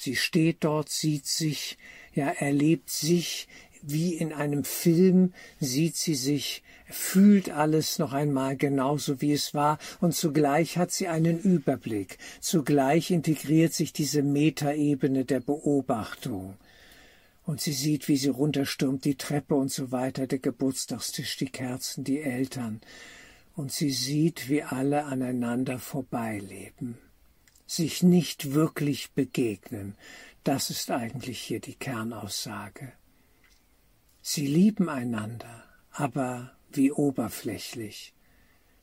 Sie 0.00 0.14
steht 0.14 0.62
dort, 0.62 0.88
sieht 0.88 1.26
sich, 1.26 1.76
ja 2.14 2.28
erlebt 2.28 2.88
sich 2.88 3.48
wie 3.82 4.14
in 4.14 4.32
einem 4.32 4.62
Film, 4.62 5.32
sieht 5.58 5.96
sie 5.96 6.14
sich 6.14 6.62
fühlt 6.88 7.50
alles 7.50 7.98
noch 7.98 8.12
einmal 8.12 8.56
genauso, 8.56 9.20
wie 9.20 9.32
es 9.32 9.54
war, 9.54 9.78
und 10.00 10.14
zugleich 10.14 10.78
hat 10.78 10.92
sie 10.92 11.08
einen 11.08 11.38
Überblick, 11.40 12.16
zugleich 12.40 13.10
integriert 13.10 13.74
sich 13.74 13.92
diese 13.92 14.22
Metaebene 14.22 15.24
der 15.24 15.40
Beobachtung. 15.40 16.56
Und 17.44 17.60
sie 17.60 17.72
sieht, 17.72 18.08
wie 18.08 18.16
sie 18.16 18.28
runterstürmt, 18.28 19.04
die 19.04 19.16
Treppe 19.16 19.54
und 19.56 19.72
so 19.72 19.90
weiter, 19.90 20.26
der 20.26 20.38
Geburtstagstisch, 20.38 21.36
die 21.38 21.50
Kerzen, 21.50 22.04
die 22.04 22.20
Eltern. 22.20 22.80
Und 23.56 23.72
sie 23.72 23.90
sieht, 23.90 24.48
wie 24.48 24.62
alle 24.62 25.06
aneinander 25.06 25.78
vorbeileben, 25.78 26.98
sich 27.68 28.02
nicht 28.02 28.54
wirklich 28.54 29.12
begegnen. 29.12 29.94
Das 30.42 30.70
ist 30.70 30.90
eigentlich 30.90 31.38
hier 31.38 31.60
die 31.60 31.74
Kernaussage. 31.74 32.94
Sie 34.22 34.46
lieben 34.46 34.88
einander, 34.88 35.64
aber 35.90 36.56
wie 36.70 36.90
oberflächlich, 36.90 38.14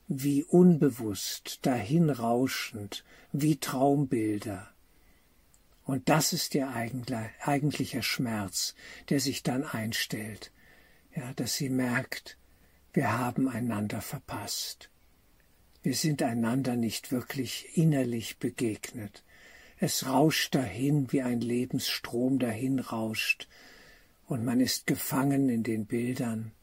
wie 0.08 0.44
unbewusst, 0.44 1.60
dahinrauschend, 1.64 3.04
wie 3.32 3.58
Traumbilder. 3.58 4.70
Und 5.84 6.08
das 6.08 6.32
ist 6.32 6.54
ihr 6.54 6.70
eigentlicher 6.70 8.04
Schmerz, 8.04 8.76
der 9.10 9.20
sich 9.20 9.42
dann 9.42 9.64
einstellt, 9.64 10.52
ja, 11.16 11.34
dass 11.34 11.56
sie 11.56 11.70
merkt, 11.70 12.38
wir 12.94 13.18
haben 13.18 13.50
einander 13.50 14.02
verpasst. 14.02 14.90
Wir 15.86 15.94
sind 15.94 16.24
einander 16.24 16.76
nicht 16.76 17.12
wirklich 17.12 17.78
innerlich 17.78 18.40
begegnet. 18.40 19.24
Es 19.78 20.08
rauscht 20.08 20.56
dahin, 20.56 21.12
wie 21.12 21.22
ein 21.22 21.42
Lebensstrom 21.42 22.40
dahin 22.40 22.80
rauscht, 22.80 23.48
und 24.26 24.44
man 24.44 24.62
ist 24.62 24.88
gefangen 24.88 25.48
in 25.48 25.62
den 25.62 25.86
Bildern 25.86 26.54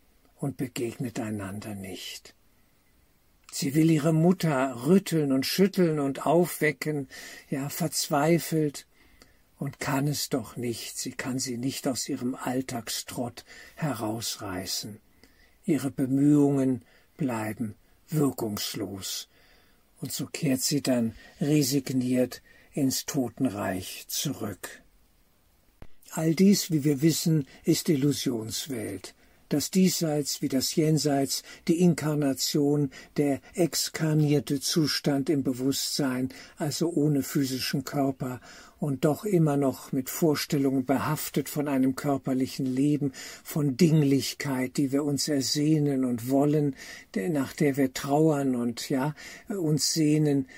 und 0.40 0.56
begegnet 0.56 1.20
einander 1.20 1.76
nicht. 1.76 2.34
Sie 3.52 3.76
will 3.76 3.92
ihre 3.92 4.12
Mutter 4.12 4.86
rütteln 4.86 5.30
und 5.30 5.46
schütteln 5.46 6.00
und 6.00 6.26
aufwecken, 6.26 7.06
ja 7.48 7.68
verzweifelt, 7.68 8.88
und 9.56 9.78
kann 9.78 10.08
es 10.08 10.30
doch 10.30 10.56
nicht, 10.56 10.98
sie 10.98 11.12
kann 11.12 11.38
sie 11.38 11.58
nicht 11.58 11.86
aus 11.86 12.08
ihrem 12.08 12.34
Alltagstrott 12.34 13.44
herausreißen. 13.76 14.98
Ihre 15.64 15.92
Bemühungen 15.92 16.84
bleiben 17.16 17.76
wirkungslos, 18.12 19.28
und 20.00 20.12
so 20.12 20.26
kehrt 20.26 20.62
sie 20.62 20.82
dann 20.82 21.14
resigniert 21.40 22.42
ins 22.72 23.06
Totenreich 23.06 24.06
zurück. 24.08 24.82
All 26.10 26.34
dies, 26.34 26.70
wie 26.70 26.84
wir 26.84 27.00
wissen, 27.02 27.46
ist 27.64 27.88
Illusionswelt. 27.88 29.14
Das 29.52 29.70
Diesseits 29.70 30.40
wie 30.40 30.48
das 30.48 30.74
Jenseits, 30.76 31.42
die 31.68 31.80
Inkarnation, 31.80 32.90
der 33.18 33.42
exkarnierte 33.52 34.60
Zustand 34.60 35.28
im 35.28 35.42
Bewusstsein, 35.42 36.30
also 36.56 36.88
ohne 36.88 37.22
physischen 37.22 37.84
Körper 37.84 38.40
und 38.78 39.04
doch 39.04 39.26
immer 39.26 39.58
noch 39.58 39.92
mit 39.92 40.08
Vorstellungen 40.08 40.86
behaftet 40.86 41.50
von 41.50 41.68
einem 41.68 41.96
körperlichen 41.96 42.64
Leben, 42.64 43.12
von 43.44 43.76
Dinglichkeit, 43.76 44.78
die 44.78 44.90
wir 44.90 45.04
uns 45.04 45.28
ersehnen 45.28 46.06
und 46.06 46.30
wollen, 46.30 46.74
nach 47.14 47.52
der 47.52 47.76
wir 47.76 47.92
trauern 47.92 48.56
und 48.56 48.88
ja, 48.88 49.14
uns 49.48 49.92
sehnen, 49.92 50.48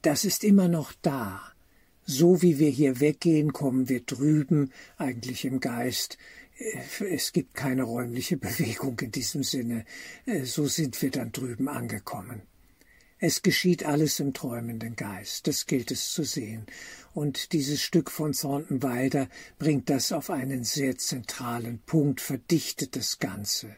das 0.00 0.24
ist 0.24 0.42
immer 0.42 0.68
noch 0.68 0.94
da. 1.02 1.42
So 2.06 2.40
wie 2.40 2.58
wir 2.58 2.70
hier 2.70 2.98
weggehen, 2.98 3.52
kommen 3.52 3.90
wir 3.90 4.00
drüben, 4.00 4.72
eigentlich 4.96 5.44
im 5.44 5.60
Geist. 5.60 6.16
Es 7.10 7.32
gibt 7.32 7.54
keine 7.54 7.82
räumliche 7.82 8.36
Bewegung 8.36 8.98
in 9.00 9.10
diesem 9.10 9.42
Sinne. 9.42 9.84
So 10.44 10.66
sind 10.66 11.00
wir 11.02 11.10
dann 11.10 11.32
drüben 11.32 11.68
angekommen. 11.68 12.42
Es 13.18 13.42
geschieht 13.42 13.84
alles 13.84 14.18
im 14.18 14.34
träumenden 14.34 14.96
Geist, 14.96 15.46
das 15.46 15.66
gilt 15.66 15.92
es 15.92 16.12
zu 16.12 16.24
sehen. 16.24 16.66
Und 17.14 17.52
dieses 17.52 17.80
Stück 17.80 18.10
von 18.10 18.32
Thornton 18.32 18.80
bringt 19.58 19.90
das 19.90 20.10
auf 20.10 20.28
einen 20.28 20.64
sehr 20.64 20.98
zentralen 20.98 21.78
Punkt, 21.86 22.20
verdichtet 22.20 22.96
das 22.96 23.20
Ganze 23.20 23.76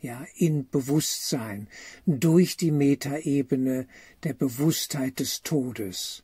ja, 0.00 0.26
in 0.34 0.68
Bewusstsein, 0.70 1.68
durch 2.06 2.56
die 2.56 2.70
Metaebene 2.70 3.86
der 4.22 4.32
Bewusstheit 4.32 5.20
des 5.20 5.42
Todes. 5.42 6.22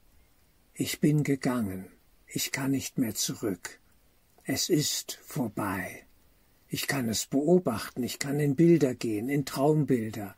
Ich 0.72 1.00
bin 1.00 1.24
gegangen, 1.24 1.86
ich 2.26 2.52
kann 2.52 2.70
nicht 2.70 2.96
mehr 2.96 3.14
zurück. 3.14 3.80
Es 4.44 4.68
ist 4.68 5.18
vorbei. 5.24 6.06
Ich 6.68 6.86
kann 6.86 7.08
es 7.08 7.26
beobachten, 7.26 8.02
ich 8.02 8.18
kann 8.18 8.40
in 8.40 8.56
Bilder 8.56 8.94
gehen, 8.94 9.28
in 9.28 9.44
Traumbilder, 9.44 10.34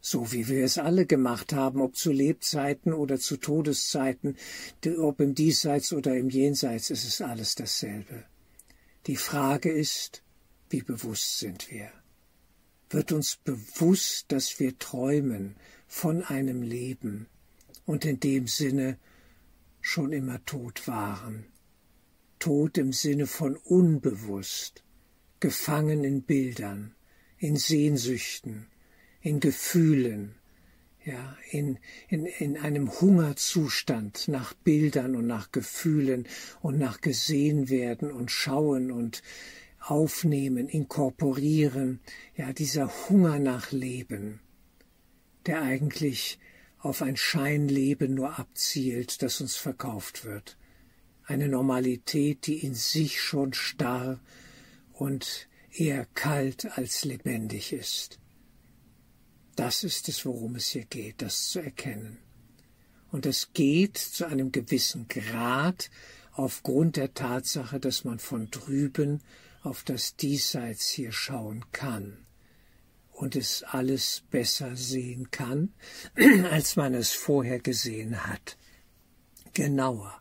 so 0.00 0.32
wie 0.32 0.48
wir 0.48 0.64
es 0.64 0.78
alle 0.78 1.06
gemacht 1.06 1.52
haben, 1.52 1.80
ob 1.80 1.96
zu 1.96 2.12
Lebzeiten 2.12 2.92
oder 2.92 3.18
zu 3.18 3.36
Todeszeiten, 3.36 4.36
ob 4.98 5.20
im 5.20 5.34
Diesseits 5.34 5.92
oder 5.92 6.16
im 6.16 6.30
Jenseits, 6.30 6.90
es 6.90 7.04
ist 7.04 7.20
alles 7.20 7.56
dasselbe. 7.56 8.24
Die 9.06 9.16
Frage 9.16 9.70
ist, 9.70 10.22
wie 10.70 10.82
bewusst 10.82 11.40
sind 11.40 11.70
wir? 11.70 11.90
wird 12.90 13.12
uns 13.12 13.36
bewusst, 13.36 14.26
dass 14.28 14.58
wir 14.60 14.78
träumen 14.78 15.56
von 15.86 16.22
einem 16.22 16.62
Leben 16.62 17.26
und 17.84 18.04
in 18.04 18.20
dem 18.20 18.46
Sinne 18.46 18.98
schon 19.80 20.12
immer 20.12 20.44
tot 20.44 20.86
waren. 20.86 21.46
Tot 22.38 22.78
im 22.78 22.92
Sinne 22.92 23.26
von 23.26 23.56
unbewusst, 23.56 24.84
gefangen 25.40 26.04
in 26.04 26.22
Bildern, 26.22 26.94
in 27.38 27.56
Sehnsüchten, 27.56 28.66
in 29.20 29.40
Gefühlen, 29.40 30.36
ja, 31.04 31.36
in, 31.50 31.78
in, 32.08 32.26
in 32.26 32.56
einem 32.56 33.00
Hungerzustand 33.00 34.26
nach 34.28 34.54
Bildern 34.54 35.14
und 35.14 35.26
nach 35.26 35.52
Gefühlen 35.52 36.26
und 36.60 36.78
nach 36.78 37.00
gesehen 37.00 37.68
werden 37.68 38.10
und 38.10 38.30
schauen 38.30 38.90
und 38.90 39.22
aufnehmen, 39.78 40.68
inkorporieren, 40.68 42.00
ja, 42.36 42.52
dieser 42.52 42.90
Hunger 43.08 43.38
nach 43.38 43.70
Leben, 43.70 44.40
der 45.46 45.62
eigentlich 45.62 46.40
auf 46.78 47.02
ein 47.02 47.16
Scheinleben 47.16 48.14
nur 48.14 48.38
abzielt, 48.38 49.22
das 49.22 49.40
uns 49.40 49.56
verkauft 49.56 50.24
wird. 50.24 50.56
Eine 51.26 51.48
Normalität, 51.48 52.46
die 52.46 52.64
in 52.64 52.74
sich 52.74 53.20
schon 53.20 53.52
starr 53.52 54.20
und 54.92 55.48
eher 55.72 56.06
kalt 56.14 56.78
als 56.78 57.04
lebendig 57.04 57.72
ist. 57.72 58.18
Das 59.56 59.84
ist 59.84 60.08
es, 60.08 60.24
worum 60.24 60.56
es 60.56 60.68
hier 60.68 60.84
geht, 60.84 61.22
das 61.22 61.48
zu 61.48 61.60
erkennen. 61.60 62.18
Und 63.10 63.26
es 63.26 63.52
geht 63.52 63.98
zu 63.98 64.26
einem 64.26 64.52
gewissen 64.52 65.08
Grad 65.08 65.90
aufgrund 66.32 66.96
der 66.96 67.14
Tatsache, 67.14 67.80
dass 67.80 68.04
man 68.04 68.18
von 68.18 68.50
drüben 68.50 69.22
auf 69.62 69.82
das 69.82 70.16
Diesseits 70.16 70.88
hier 70.90 71.12
schauen 71.12 71.64
kann 71.72 72.26
und 73.12 73.34
es 73.34 73.62
alles 73.62 74.22
besser 74.30 74.76
sehen 74.76 75.30
kann, 75.30 75.72
als 76.50 76.76
man 76.76 76.94
es 76.94 77.12
vorher 77.12 77.58
gesehen 77.58 78.26
hat. 78.26 78.58
Genauer, 79.54 80.20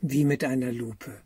wie 0.00 0.24
mit 0.24 0.44
einer 0.44 0.72
Lupe. 0.72 1.22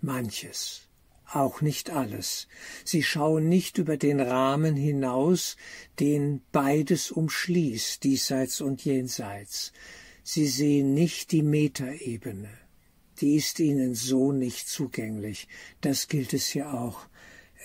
Manches, 0.00 0.88
auch 1.26 1.60
nicht 1.60 1.90
alles. 1.90 2.48
Sie 2.84 3.02
schauen 3.02 3.48
nicht 3.48 3.78
über 3.78 3.96
den 3.96 4.20
Rahmen 4.20 4.76
hinaus, 4.76 5.56
den 5.98 6.42
beides 6.52 7.10
umschließt, 7.10 8.02
diesseits 8.04 8.60
und 8.60 8.84
jenseits. 8.84 9.72
Sie 10.22 10.46
sehen 10.46 10.94
nicht 10.94 11.32
die 11.32 11.42
Metaebene 11.42 12.48
die 13.20 13.36
ist 13.36 13.60
ihnen 13.60 13.94
so 13.94 14.32
nicht 14.32 14.68
zugänglich. 14.68 15.48
Das 15.80 16.08
gilt 16.08 16.32
es 16.32 16.54
ja 16.54 16.72
auch, 16.72 17.06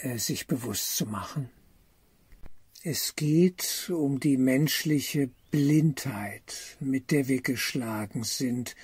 äh, 0.01 0.17
sich 0.17 0.47
bewusst 0.47 0.97
zu 0.97 1.05
machen. 1.05 1.49
Es 2.83 3.15
geht 3.15 3.89
um 3.89 4.19
die 4.19 4.37
menschliche 4.37 5.29
Blindheit, 5.49 6.77
mit 6.79 7.11
der 7.11 7.27
wir 7.27 7.41
geschlagen 7.41 8.23
sind, 8.23 8.75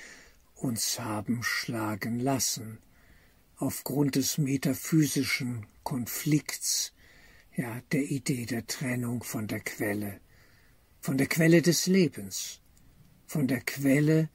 uns 0.63 0.99
haben 0.99 1.43
schlagen 1.43 2.19
lassen, 2.19 2.77
aufgrund 3.57 4.15
des 4.15 4.37
metaphysischen 4.37 5.65
Konflikts, 5.83 6.93
ja, 7.55 7.81
der 7.91 8.03
Idee 8.03 8.45
der 8.45 8.65
Trennung 8.67 9.23
von 9.23 9.47
der 9.47 9.59
Quelle, 9.59 10.19
von 10.99 11.17
der 11.17 11.27
Quelle 11.27 11.61
des 11.61 11.87
Lebens, 11.87 12.61
von 13.25 13.47
der 13.47 13.61
Quelle, 13.61 14.29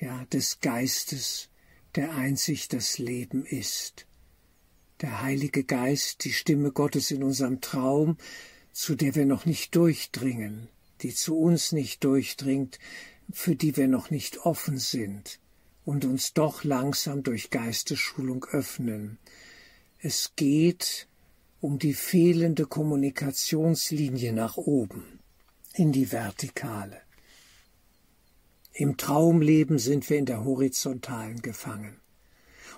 ja, 0.00 0.24
des 0.26 0.60
Geistes, 0.60 1.48
der 1.94 2.14
einzig 2.14 2.68
das 2.68 2.98
Leben 2.98 3.44
ist. 3.44 4.06
Der 5.00 5.22
Heilige 5.22 5.64
Geist, 5.64 6.24
die 6.24 6.32
Stimme 6.32 6.72
Gottes 6.72 7.10
in 7.10 7.22
unserem 7.22 7.60
Traum, 7.60 8.16
zu 8.72 8.94
der 8.94 9.14
wir 9.14 9.26
noch 9.26 9.46
nicht 9.46 9.74
durchdringen, 9.74 10.68
die 11.02 11.14
zu 11.14 11.38
uns 11.38 11.72
nicht 11.72 12.04
durchdringt, 12.04 12.78
für 13.30 13.54
die 13.54 13.76
wir 13.76 13.88
noch 13.88 14.10
nicht 14.10 14.38
offen 14.38 14.78
sind 14.78 15.40
und 15.88 16.04
uns 16.04 16.34
doch 16.34 16.64
langsam 16.64 17.22
durch 17.22 17.48
Geistesschulung 17.48 18.44
öffnen. 18.50 19.16
Es 19.98 20.32
geht 20.36 21.08
um 21.62 21.78
die 21.78 21.94
fehlende 21.94 22.66
Kommunikationslinie 22.66 24.34
nach 24.34 24.58
oben, 24.58 25.18
in 25.72 25.90
die 25.90 26.12
Vertikale. 26.12 27.00
Im 28.74 28.98
Traumleben 28.98 29.78
sind 29.78 30.10
wir 30.10 30.18
in 30.18 30.26
der 30.26 30.44
horizontalen 30.44 31.40
gefangen. 31.40 31.98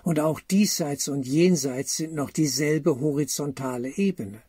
Und 0.03 0.21
auch 0.21 0.39
diesseits 0.39 1.09
und 1.09 1.27
jenseits 1.27 1.97
sind 1.97 2.13
noch 2.13 2.31
dieselbe 2.31 3.01
horizontale 3.01 3.89
Ebene. 3.89 4.41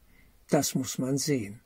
Das 0.50 0.76
muss 0.76 0.98
man 0.98 1.18
sehen. 1.18 1.62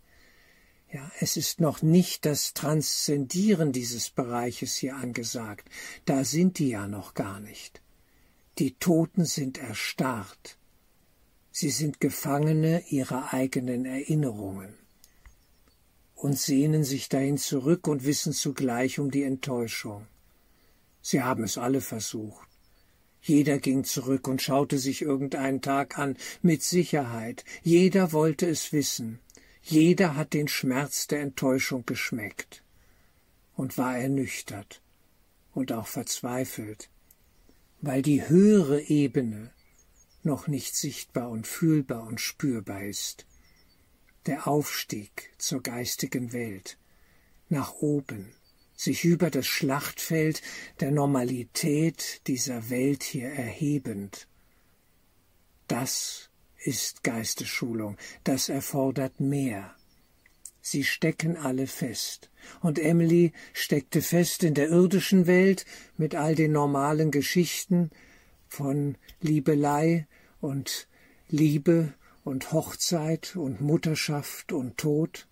Ja, 0.92 1.10
es 1.20 1.36
ist 1.36 1.60
noch 1.60 1.82
nicht 1.82 2.24
das 2.24 2.54
Transzendieren 2.54 3.72
dieses 3.72 4.10
Bereiches 4.10 4.76
hier 4.76 4.96
angesagt. 4.96 5.68
Da 6.04 6.24
sind 6.24 6.58
die 6.58 6.70
ja 6.70 6.86
noch 6.86 7.14
gar 7.14 7.40
nicht. 7.40 7.82
Die 8.58 8.74
Toten 8.74 9.24
sind 9.24 9.58
erstarrt. 9.58 10.58
Sie 11.50 11.70
sind 11.70 12.00
Gefangene 12.00 12.84
ihrer 12.88 13.32
eigenen 13.34 13.84
Erinnerungen 13.84 14.74
und 16.14 16.38
sehnen 16.38 16.84
sich 16.84 17.08
dahin 17.08 17.36
zurück 17.36 17.86
und 17.88 18.04
wissen 18.04 18.32
zugleich 18.32 18.98
um 18.98 19.10
die 19.10 19.22
Enttäuschung. 19.22 20.06
Sie 21.02 21.22
haben 21.22 21.44
es 21.44 21.58
alle 21.58 21.80
versucht. 21.80 22.48
Jeder 23.20 23.58
ging 23.58 23.84
zurück 23.84 24.28
und 24.28 24.40
schaute 24.40 24.78
sich 24.78 25.02
irgendeinen 25.02 25.60
Tag 25.60 25.98
an, 25.98 26.16
mit 26.42 26.62
Sicherheit. 26.62 27.44
Jeder 27.62 28.12
wollte 28.12 28.46
es 28.46 28.72
wissen. 28.72 29.18
Jeder 29.68 30.14
hat 30.14 30.32
den 30.32 30.46
Schmerz 30.46 31.08
der 31.08 31.22
Enttäuschung 31.22 31.84
geschmeckt 31.84 32.62
und 33.56 33.76
war 33.76 33.98
ernüchtert 33.98 34.80
und 35.54 35.72
auch 35.72 35.88
verzweifelt, 35.88 36.88
weil 37.80 38.00
die 38.00 38.28
höhere 38.28 38.80
Ebene 38.82 39.52
noch 40.22 40.46
nicht 40.46 40.76
sichtbar 40.76 41.30
und 41.30 41.48
fühlbar 41.48 42.04
und 42.04 42.20
spürbar 42.20 42.84
ist. 42.84 43.26
Der 44.26 44.46
Aufstieg 44.46 45.32
zur 45.36 45.64
geistigen 45.64 46.32
Welt, 46.32 46.78
nach 47.48 47.72
oben, 47.72 48.32
sich 48.76 49.04
über 49.04 49.30
das 49.30 49.46
Schlachtfeld 49.46 50.42
der 50.78 50.92
Normalität 50.92 52.20
dieser 52.28 52.70
Welt 52.70 53.02
hier 53.02 53.30
erhebend. 53.30 54.28
Das 55.66 56.30
ist 56.66 57.04
Geistesschulung, 57.04 57.96
das 58.24 58.48
erfordert 58.48 59.20
mehr. 59.20 59.74
Sie 60.60 60.82
stecken 60.82 61.36
alle 61.36 61.68
fest. 61.68 62.28
Und 62.60 62.80
Emily 62.80 63.32
steckte 63.52 64.02
fest 64.02 64.42
in 64.42 64.54
der 64.54 64.68
irdischen 64.68 65.28
Welt 65.28 65.64
mit 65.96 66.16
all 66.16 66.34
den 66.34 66.50
normalen 66.52 67.12
Geschichten 67.12 67.90
von 68.48 68.96
Liebelei 69.20 70.08
und 70.40 70.88
Liebe 71.28 71.94
und 72.24 72.50
Hochzeit 72.52 73.36
und 73.36 73.60
Mutterschaft 73.60 74.52
und 74.52 74.76
Tod. 74.76 75.28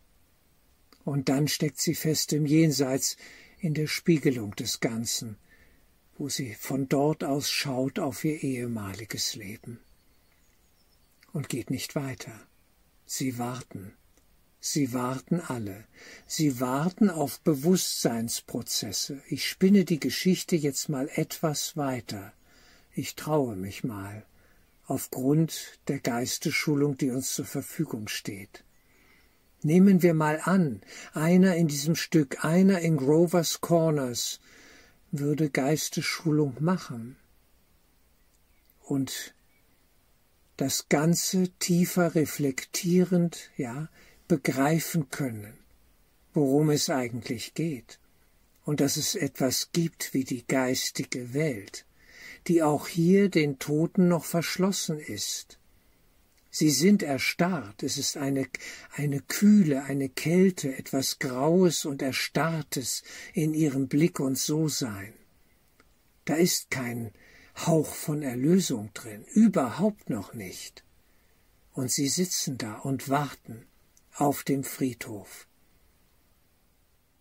Und 1.04 1.28
dann 1.28 1.48
steckt 1.48 1.80
sie 1.80 1.96
fest 1.96 2.32
im 2.32 2.46
Jenseits, 2.46 3.16
in 3.58 3.74
der 3.74 3.88
Spiegelung 3.88 4.54
des 4.54 4.78
Ganzen, 4.78 5.36
wo 6.16 6.28
sie 6.28 6.54
von 6.54 6.88
dort 6.88 7.24
aus 7.24 7.50
schaut 7.50 7.98
auf 7.98 8.24
ihr 8.24 8.40
ehemaliges 8.42 9.34
Leben. 9.34 9.80
Und 11.34 11.48
geht 11.48 11.68
nicht 11.68 11.96
weiter. 11.96 12.32
Sie 13.04 13.38
warten. 13.38 13.92
Sie 14.60 14.92
warten 14.92 15.40
alle. 15.40 15.84
Sie 16.26 16.60
warten 16.60 17.10
auf 17.10 17.40
Bewusstseinsprozesse. 17.40 19.20
Ich 19.28 19.46
spinne 19.46 19.84
die 19.84 19.98
Geschichte 19.98 20.54
jetzt 20.54 20.88
mal 20.88 21.10
etwas 21.12 21.76
weiter. 21.76 22.32
Ich 22.94 23.16
traue 23.16 23.56
mich 23.56 23.82
mal, 23.82 24.24
aufgrund 24.86 25.80
der 25.88 25.98
Geistesschulung, 25.98 26.96
die 26.96 27.10
uns 27.10 27.34
zur 27.34 27.46
Verfügung 27.46 28.06
steht. 28.06 28.64
Nehmen 29.60 30.02
wir 30.02 30.14
mal 30.14 30.40
an, 30.44 30.82
einer 31.14 31.56
in 31.56 31.66
diesem 31.66 31.96
Stück, 31.96 32.44
einer 32.44 32.78
in 32.78 32.96
Grovers 32.96 33.60
Corners, 33.60 34.38
würde 35.10 35.50
Geistesschulung 35.50 36.56
machen 36.60 37.16
und 38.84 39.34
das 40.56 40.88
Ganze 40.88 41.48
tiefer 41.58 42.14
reflektierend, 42.14 43.50
ja, 43.56 43.88
begreifen 44.28 45.10
können, 45.10 45.54
worum 46.32 46.70
es 46.70 46.90
eigentlich 46.90 47.54
geht, 47.54 47.98
und 48.64 48.80
dass 48.80 48.96
es 48.96 49.14
etwas 49.14 49.70
gibt 49.72 50.14
wie 50.14 50.24
die 50.24 50.46
geistige 50.46 51.34
Welt, 51.34 51.84
die 52.46 52.62
auch 52.62 52.86
hier 52.86 53.28
den 53.28 53.58
Toten 53.58 54.08
noch 54.08 54.24
verschlossen 54.24 54.98
ist. 54.98 55.58
Sie 56.50 56.70
sind 56.70 57.02
erstarrt, 57.02 57.82
es 57.82 57.98
ist 57.98 58.16
eine, 58.16 58.46
eine 58.92 59.20
Kühle, 59.20 59.82
eine 59.82 60.08
Kälte, 60.08 60.76
etwas 60.76 61.18
Graues 61.18 61.84
und 61.84 62.00
Erstarrtes 62.00 63.02
in 63.32 63.54
ihrem 63.54 63.88
Blick 63.88 64.20
und 64.20 64.38
So-Sein. 64.38 65.14
Da 66.26 66.36
ist 66.36 66.70
kein 66.70 67.10
Hauch 67.56 67.94
von 67.94 68.22
Erlösung 68.22 68.90
drin, 68.94 69.24
überhaupt 69.32 70.10
noch 70.10 70.34
nicht. 70.34 70.84
Und 71.72 71.90
sie 71.90 72.08
sitzen 72.08 72.58
da 72.58 72.74
und 72.78 73.08
warten, 73.08 73.66
auf 74.16 74.44
dem 74.44 74.64
Friedhof. 74.64 75.46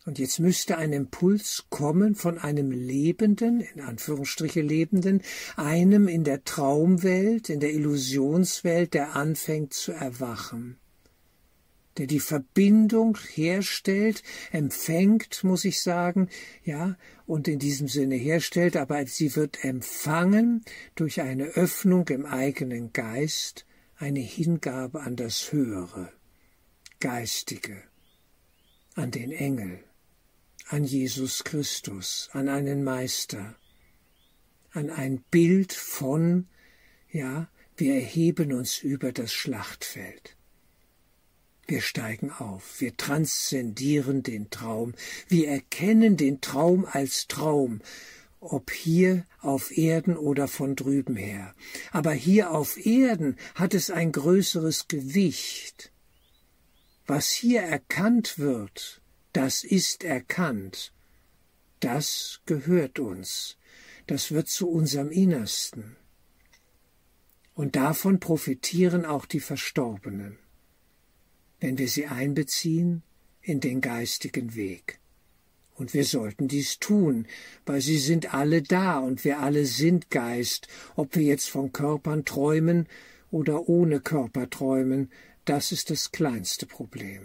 Und 0.06 0.20
jetzt 0.20 0.40
müsste 0.40 0.78
ein 0.78 0.92
Impuls 0.92 1.66
kommen 1.70 2.16
von 2.16 2.38
einem 2.38 2.72
Lebenden, 2.72 3.62
in 3.62 3.82
Anführungsstriche 3.82 4.62
Lebenden, 4.62 5.22
einem 5.56 6.10
in 6.10 6.26
der 6.26 6.44
Traumwelt, 6.44 7.50
in 7.50 7.62
der 7.62 7.74
Illusionswelt, 7.74 8.94
der 8.94 9.16
anfängt 9.16 9.74
zu 9.74 9.94
erwachen, 9.94 10.78
der 11.98 12.08
die 12.08 12.20
Verbindung 12.20 13.18
herstellt, 13.34 14.24
empfängt, 14.52 15.44
muss 15.44 15.66
ich 15.66 15.82
sagen, 15.82 16.30
ja, 16.64 16.98
und 17.26 17.48
in 17.48 17.60
diesem 17.60 17.88
Sinne 17.88 18.16
herstellt, 18.16 18.76
aber 18.76 19.06
sie 19.06 19.36
wird 19.36 19.64
empfangen 19.64 20.64
durch 20.96 21.22
eine 21.22 21.46
Öffnung 21.46 22.08
im 22.10 22.26
eigenen 22.26 22.94
Geist, 22.94 23.66
eine 23.96 24.20
Hingabe 24.20 25.02
an 25.02 25.16
das 25.16 25.52
Höhere. 25.52 26.12
Geistige, 27.00 27.84
an 28.96 29.12
den 29.12 29.32
Engel, 29.32 29.84
an 30.70 30.86
Jesus 30.86 31.44
Christus, 31.44 32.30
an 32.32 32.48
einen 32.48 32.84
Meister, 32.84 33.58
an 34.72 34.90
ein 34.90 35.22
Bild 35.30 35.74
von, 35.74 36.48
ja, 37.12 37.50
wir 37.76 37.96
erheben 37.96 38.54
uns 38.54 38.80
über 38.80 39.12
das 39.12 39.34
Schlachtfeld. 39.34 40.38
Wir 41.66 41.82
steigen 41.82 42.30
auf, 42.32 42.82
wir 42.82 42.98
transzendieren 42.98 44.22
den 44.22 44.50
Traum, 44.50 44.94
wir 45.30 45.48
erkennen 45.48 46.18
den 46.18 46.42
Traum 46.42 46.86
als 46.86 47.28
Traum, 47.28 47.82
ob 48.42 48.72
hier 48.72 49.26
auf 49.40 49.76
Erden 49.78 50.18
oder 50.18 50.48
von 50.48 50.76
drüben 50.76 51.16
her. 51.16 51.56
Aber 51.92 52.12
hier 52.12 52.52
auf 52.52 52.86
Erden 52.86 53.38
hat 53.56 53.74
es 53.74 53.90
ein 53.90 54.12
größeres 54.12 54.88
Gewicht. 54.90 55.92
Was 57.08 57.32
hier 57.32 57.62
erkannt 57.62 58.38
wird, 58.40 59.02
das 59.32 59.64
ist 59.64 60.04
erkannt, 60.04 60.94
das 61.80 62.42
gehört 62.46 63.00
uns, 63.00 63.58
das 64.08 64.32
wird 64.32 64.48
zu 64.48 64.70
unserem 64.70 65.10
Innersten. 65.10 65.96
Und 67.56 67.76
davon 67.76 68.20
profitieren 68.20 69.06
auch 69.06 69.26
die 69.26 69.40
Verstorbenen, 69.40 70.40
wenn 71.64 71.78
wir 71.78 71.88
sie 71.88 72.08
einbeziehen 72.08 73.04
in 73.42 73.62
den 73.62 73.80
geistigen 73.80 74.54
Weg. 74.54 75.00
Und 75.76 75.94
wir 75.94 76.04
sollten 76.04 76.50
dies 76.50 76.78
tun, 76.78 77.26
weil 77.66 77.80
sie 77.80 78.00
sind 78.00 78.34
alle 78.34 78.62
da 78.62 79.00
und 79.00 79.24
wir 79.24 79.40
alle 79.40 79.66
sind 79.66 80.10
Geist, 80.10 80.68
ob 80.98 81.16
wir 81.16 81.24
jetzt 81.24 81.50
von 81.50 81.72
Körpern 81.72 82.26
träumen 82.26 82.90
oder 83.32 83.70
ohne 83.70 84.02
Körper 84.02 84.50
träumen, 84.50 85.10
das 85.46 85.72
ist 85.72 85.90
das 85.90 86.12
kleinste 86.12 86.66
Problem. 86.66 87.22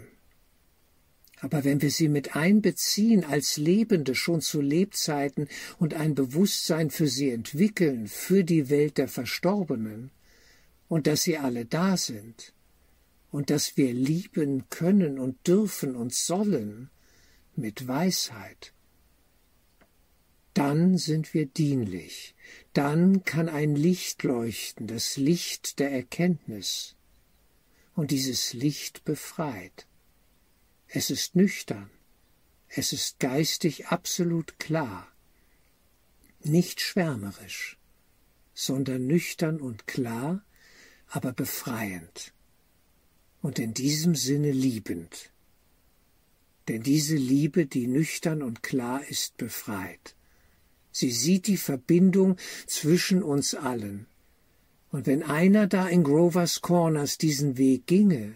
Aber 1.41 1.65
wenn 1.65 1.81
wir 1.81 1.91
sie 1.91 2.07
mit 2.07 2.37
einbeziehen 2.37 3.25
als 3.25 3.57
Lebende 3.57 4.15
schon 4.15 4.39
zu 4.39 4.61
Lebzeiten 4.61 5.49
und 5.79 5.95
ein 5.95 6.15
Bewusstsein 6.15 6.91
für 6.91 7.07
sie 7.07 7.29
entwickeln, 7.31 8.07
für 8.07 8.45
die 8.45 8.69
Welt 8.69 8.99
der 8.99 9.09
Verstorbenen, 9.09 10.11
und 10.87 11.07
dass 11.07 11.23
sie 11.23 11.37
alle 11.37 11.65
da 11.65 11.97
sind, 11.97 12.53
und 13.31 13.49
dass 13.49 13.77
wir 13.77 13.93
lieben 13.93 14.69
können 14.69 15.19
und 15.19 15.47
dürfen 15.47 15.95
und 15.95 16.13
sollen 16.13 16.89
mit 17.55 17.87
Weisheit, 17.87 18.73
dann 20.53 20.97
sind 20.97 21.33
wir 21.33 21.45
dienlich, 21.45 22.35
dann 22.73 23.23
kann 23.23 23.49
ein 23.49 23.75
Licht 23.75 24.23
leuchten, 24.23 24.87
das 24.87 25.17
Licht 25.17 25.79
der 25.79 25.91
Erkenntnis, 25.91 26.95
und 27.93 28.11
dieses 28.11 28.53
Licht 28.53 29.03
befreit. 29.03 29.85
Es 30.87 31.09
ist 31.09 31.35
nüchtern, 31.35 31.89
es 32.69 32.93
ist 32.93 33.19
geistig 33.19 33.87
absolut 33.87 34.57
klar, 34.57 35.07
nicht 36.41 36.81
schwärmerisch, 36.81 37.77
sondern 38.53 39.05
nüchtern 39.05 39.59
und 39.59 39.85
klar, 39.85 40.43
aber 41.07 41.33
befreiend 41.33 42.33
und 43.41 43.59
in 43.59 43.73
diesem 43.73 44.15
Sinne 44.15 44.51
liebend. 44.51 45.31
Denn 46.67 46.83
diese 46.83 47.15
Liebe, 47.15 47.65
die 47.65 47.87
nüchtern 47.87 48.43
und 48.43 48.63
klar 48.63 49.03
ist, 49.07 49.37
befreit. 49.37 50.15
Sie 50.91 51.11
sieht 51.11 51.47
die 51.47 51.57
Verbindung 51.57 52.37
zwischen 52.67 53.23
uns 53.23 53.55
allen, 53.55 54.07
und 54.91 55.05
wenn 55.05 55.23
einer 55.23 55.67
da 55.67 55.87
in 55.87 56.03
Grovers 56.03 56.61
Corners 56.61 57.17
diesen 57.17 57.57
Weg 57.57 57.85
ginge, 57.85 58.35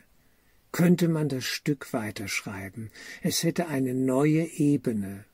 könnte 0.72 1.08
man 1.08 1.30
das 1.30 1.46
Stück 1.46 1.94
weiterschreiben. 1.94 2.92
Es 3.22 3.44
hätte 3.44 3.68
eine 3.68 3.94
neue 3.94 4.46
Ebene. 4.46 5.26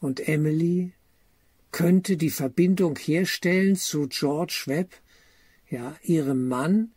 Und 0.00 0.28
Emily 0.28 0.92
könnte 1.72 2.16
die 2.16 2.30
Verbindung 2.30 2.96
herstellen 2.96 3.76
zu 3.76 4.08
George 4.08 4.64
Webb, 4.66 4.94
ja, 5.68 5.96
ihrem 6.02 6.48
Mann, 6.48 6.92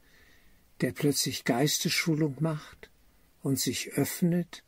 der 0.82 0.92
plötzlich 0.92 1.44
Geistesschulung 1.44 2.38
macht 2.40 2.90
und 3.42 3.60
sich 3.60 3.94
öffnet, 3.94 4.64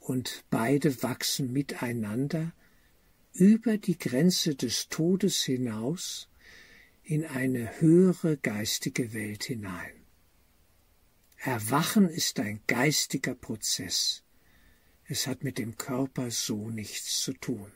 und 0.00 0.44
beide 0.48 1.02
wachsen 1.02 1.52
miteinander 1.52 2.52
über 3.34 3.76
die 3.76 3.98
Grenze 3.98 4.54
des 4.54 4.88
Todes 4.88 5.42
hinaus 5.42 6.28
in 7.02 7.26
eine 7.26 7.80
höhere 7.80 8.36
geistige 8.38 9.12
Welt 9.12 9.44
hinein. 9.44 9.92
Erwachen 11.36 12.08
ist 12.08 12.40
ein 12.40 12.60
geistiger 12.66 13.34
Prozess. 13.34 14.24
Es 15.04 15.26
hat 15.26 15.44
mit 15.44 15.58
dem 15.58 15.76
Körper 15.76 16.30
so 16.30 16.68
nichts 16.68 17.20
zu 17.20 17.32
tun. 17.32 17.70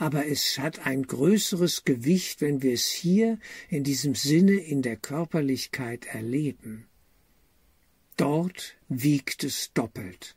Aber 0.00 0.26
es 0.26 0.58
hat 0.58 0.86
ein 0.86 1.02
größeres 1.02 1.84
Gewicht, 1.84 2.40
wenn 2.40 2.62
wir 2.62 2.72
es 2.72 2.88
hier 2.88 3.38
in 3.68 3.84
diesem 3.84 4.14
Sinne 4.14 4.54
in 4.54 4.80
der 4.80 4.96
Körperlichkeit 4.96 6.06
erleben. 6.06 6.86
Dort 8.16 8.78
wiegt 8.88 9.44
es 9.44 9.74
doppelt 9.74 10.36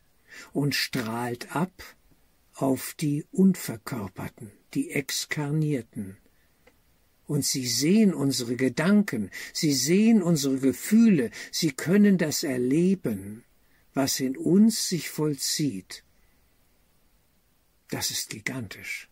und 0.52 0.76
strahlt 0.76 1.56
ab 1.56 1.72
auf 2.56 2.94
die 3.00 3.26
Unverkörperten, 3.32 4.52
die 4.74 4.92
Exkarnierten. 4.92 6.18
Und 7.26 7.46
sie 7.46 7.66
sehen 7.66 8.14
unsere 8.14 8.58
Gedanken, 8.58 9.32
sie 9.54 9.72
sehen 9.72 10.22
unsere 10.22 10.60
Gefühle, 10.60 11.32
sie 11.54 11.72
können 11.72 12.18
das 12.18 12.44
erleben, 12.44 13.46
was 13.94 14.20
in 14.20 14.36
uns 14.36 14.90
sich 14.90 15.10
vollzieht. 15.10 16.04
Das 17.90 18.12
ist 18.12 18.30
gigantisch. 18.30 19.08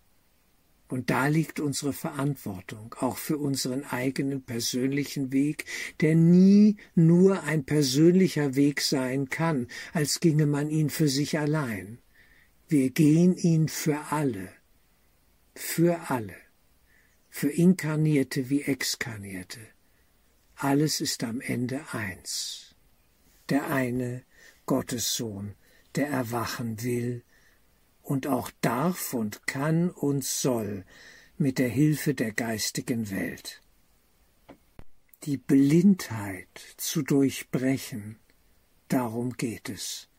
Und 0.91 1.09
da 1.09 1.27
liegt 1.27 1.61
unsere 1.61 1.93
Verantwortung, 1.93 2.93
auch 2.99 3.17
für 3.17 3.37
unseren 3.37 3.85
eigenen 3.85 4.43
persönlichen 4.43 5.31
Weg, 5.31 5.63
der 6.01 6.15
nie 6.15 6.75
nur 6.95 7.43
ein 7.43 7.63
persönlicher 7.63 8.55
Weg 8.55 8.81
sein 8.81 9.29
kann, 9.29 9.69
als 9.93 10.19
ginge 10.19 10.45
man 10.45 10.69
ihn 10.69 10.89
für 10.89 11.07
sich 11.07 11.39
allein. 11.39 11.99
Wir 12.67 12.89
gehen 12.89 13.37
ihn 13.37 13.69
für 13.69 14.11
alle, 14.11 14.49
für 15.55 16.09
alle, 16.09 16.35
für 17.29 17.49
Inkarnierte 17.49 18.49
wie 18.49 18.63
Exkarnierte. 18.63 19.61
Alles 20.55 20.99
ist 20.99 21.23
am 21.23 21.39
Ende 21.39 21.79
eins. 21.93 22.75
Der 23.47 23.71
eine 23.71 24.23
Gottes 24.65 25.15
Sohn, 25.15 25.53
der 25.95 26.09
erwachen 26.09 26.83
will 26.83 27.23
und 28.11 28.27
auch 28.27 28.51
darf 28.61 29.13
und 29.13 29.47
kann 29.47 29.89
und 29.89 30.23
soll 30.23 30.85
mit 31.37 31.57
der 31.57 31.69
Hilfe 31.69 32.13
der 32.13 32.31
geistigen 32.31 33.09
Welt. 33.09 33.61
Die 35.23 35.37
Blindheit 35.37 36.75
zu 36.77 37.01
durchbrechen, 37.01 38.19
darum 38.87 39.33
geht 39.33 39.69
es, 39.69 40.09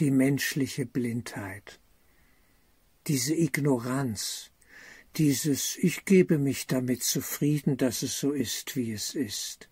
die 0.00 0.10
menschliche 0.10 0.86
Blindheit 0.86 1.80
diese 3.08 3.34
Ignoranz, 3.34 4.50
dieses 5.16 5.76
Ich 5.78 6.04
gebe 6.04 6.38
mich 6.38 6.66
damit 6.66 7.02
zufrieden, 7.02 7.78
dass 7.78 8.02
es 8.02 8.20
so 8.20 8.32
ist, 8.32 8.76
wie 8.76 8.92
es 8.92 9.14
ist. 9.14 9.67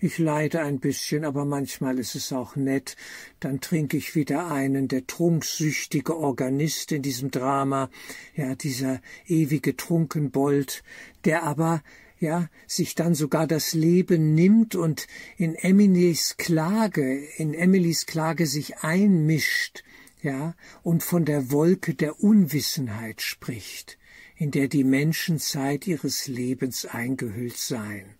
Ich 0.00 0.18
leide 0.18 0.60
ein 0.60 0.78
bisschen, 0.78 1.24
aber 1.24 1.44
manchmal 1.44 1.98
ist 1.98 2.14
es 2.14 2.32
auch 2.32 2.54
nett. 2.54 2.96
Dann 3.40 3.60
trinke 3.60 3.96
ich 3.96 4.14
wieder 4.14 4.50
einen, 4.50 4.88
der 4.88 5.06
trunksüchtige 5.06 6.16
Organist 6.16 6.92
in 6.92 7.02
diesem 7.02 7.30
Drama, 7.30 7.88
ja, 8.34 8.54
dieser 8.54 9.00
ewige 9.26 9.76
Trunkenbold, 9.76 10.82
der 11.24 11.44
aber 11.44 11.82
ja, 12.18 12.48
sich 12.66 12.94
dann 12.94 13.14
sogar 13.14 13.46
das 13.46 13.72
Leben 13.74 14.34
nimmt 14.34 14.74
und 14.74 15.06
in 15.36 15.54
Emilys 15.54 16.36
Klage, 16.36 17.24
in 17.36 17.54
Emilys 17.54 18.06
Klage 18.06 18.46
sich 18.46 18.78
einmischt, 18.78 19.82
ja, 20.22 20.54
und 20.82 21.02
von 21.02 21.24
der 21.24 21.50
Wolke 21.50 21.94
der 21.94 22.22
Unwissenheit 22.22 23.20
spricht, 23.20 23.98
in 24.36 24.50
der 24.50 24.68
die 24.68 24.84
Menschen 24.84 25.38
Zeit 25.38 25.86
ihres 25.86 26.26
Lebens 26.26 26.86
eingehüllt 26.86 27.58
seien. 27.58 28.14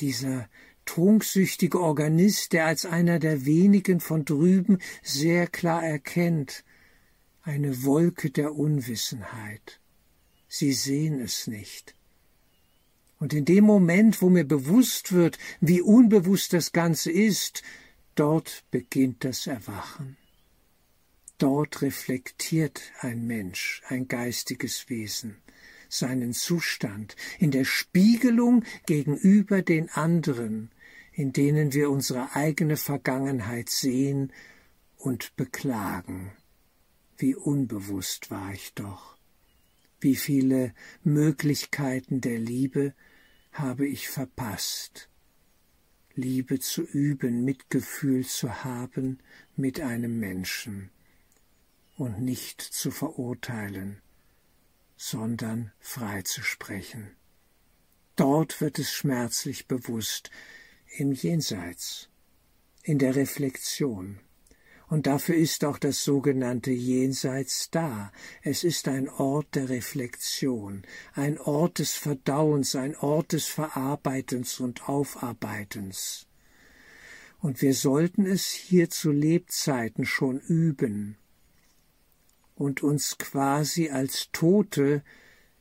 Dieser 0.00 0.48
trunksüchtige 0.84 1.80
Organist, 1.80 2.52
der 2.52 2.66
als 2.66 2.86
einer 2.86 3.18
der 3.18 3.46
wenigen 3.46 4.00
von 4.00 4.24
drüben 4.24 4.78
sehr 5.02 5.46
klar 5.46 5.84
erkennt, 5.84 6.64
eine 7.42 7.84
Wolke 7.84 8.30
der 8.30 8.54
Unwissenheit. 8.54 9.80
Sie 10.48 10.72
sehen 10.72 11.20
es 11.20 11.46
nicht. 11.46 11.94
Und 13.18 13.32
in 13.32 13.44
dem 13.44 13.64
Moment, 13.64 14.20
wo 14.22 14.28
mir 14.28 14.44
bewusst 14.44 15.12
wird, 15.12 15.38
wie 15.60 15.80
unbewusst 15.80 16.52
das 16.52 16.72
Ganze 16.72 17.10
ist, 17.10 17.62
dort 18.14 18.64
beginnt 18.70 19.24
das 19.24 19.46
Erwachen. 19.46 20.16
Dort 21.38 21.82
reflektiert 21.82 22.80
ein 23.00 23.26
Mensch, 23.26 23.82
ein 23.88 24.08
geistiges 24.08 24.88
Wesen, 24.88 25.36
seinen 25.94 26.32
Zustand 26.32 27.16
in 27.38 27.50
der 27.50 27.64
Spiegelung 27.64 28.64
gegenüber 28.86 29.62
den 29.62 29.88
anderen, 29.90 30.70
in 31.12 31.32
denen 31.32 31.72
wir 31.72 31.90
unsere 31.90 32.34
eigene 32.34 32.76
Vergangenheit 32.76 33.70
sehen 33.70 34.32
und 34.96 35.36
beklagen. 35.36 36.32
Wie 37.16 37.34
unbewusst 37.34 38.30
war 38.30 38.52
ich 38.52 38.74
doch. 38.74 39.16
Wie 40.00 40.16
viele 40.16 40.74
Möglichkeiten 41.02 42.20
der 42.20 42.38
Liebe 42.38 42.94
habe 43.52 43.86
ich 43.86 44.08
verpasst. 44.08 45.08
Liebe 46.16 46.58
zu 46.60 46.82
üben, 46.82 47.44
Mitgefühl 47.44 48.26
zu 48.26 48.64
haben 48.64 49.18
mit 49.56 49.80
einem 49.80 50.18
Menschen 50.18 50.90
und 51.96 52.20
nicht 52.20 52.60
zu 52.60 52.90
verurteilen, 52.90 54.00
sondern 54.96 55.72
freizusprechen. 55.80 57.16
Dort 58.16 58.60
wird 58.60 58.78
es 58.78 58.92
schmerzlich 58.92 59.66
bewusst, 59.66 60.30
im 60.96 61.12
Jenseits, 61.12 62.08
in 62.82 62.98
der 62.98 63.16
Reflexion. 63.16 64.20
Und 64.86 65.06
dafür 65.06 65.34
ist 65.34 65.64
auch 65.64 65.78
das 65.78 66.04
sogenannte 66.04 66.70
Jenseits 66.70 67.70
da. 67.70 68.12
Es 68.42 68.62
ist 68.62 68.86
ein 68.86 69.08
Ort 69.08 69.54
der 69.54 69.68
Reflexion, 69.68 70.82
ein 71.14 71.38
Ort 71.38 71.80
des 71.80 71.94
Verdauens, 71.94 72.76
ein 72.76 72.94
Ort 72.94 73.32
des 73.32 73.46
Verarbeitens 73.46 74.60
und 74.60 74.88
Aufarbeitens. 74.88 76.28
Und 77.40 77.60
wir 77.62 77.74
sollten 77.74 78.26
es 78.26 78.50
hier 78.50 78.88
zu 78.88 79.10
Lebzeiten 79.10 80.06
schon 80.06 80.38
üben, 80.38 81.16
und 82.54 82.82
uns 82.82 83.18
quasi 83.18 83.90
als 83.90 84.28
Tote 84.32 85.02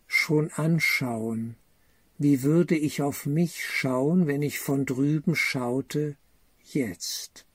schon 0.08 0.52
anschauen. 0.52 1.56
Wie 2.18 2.44
würde 2.44 2.78
ich 2.78 3.02
auf 3.02 3.26
mich 3.26 3.66
schauen, 3.66 4.28
wenn 4.28 4.42
ich 4.42 4.60
von 4.60 4.86
drüben 4.86 5.36
schaute, 5.36 6.16
jetzt? 6.64 7.46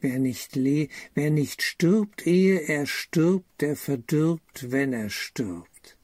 Wer 0.00 0.18
nicht, 0.18 0.54
le 0.54 0.88
wer 1.14 1.30
nicht 1.30 1.62
stirbt, 1.62 2.26
ehe 2.26 2.60
er 2.60 2.86
stirbt, 2.86 3.48
der 3.60 3.74
verdirbt, 3.74 4.70
wenn 4.70 4.92
er 4.92 5.10
stirbt. 5.10 5.96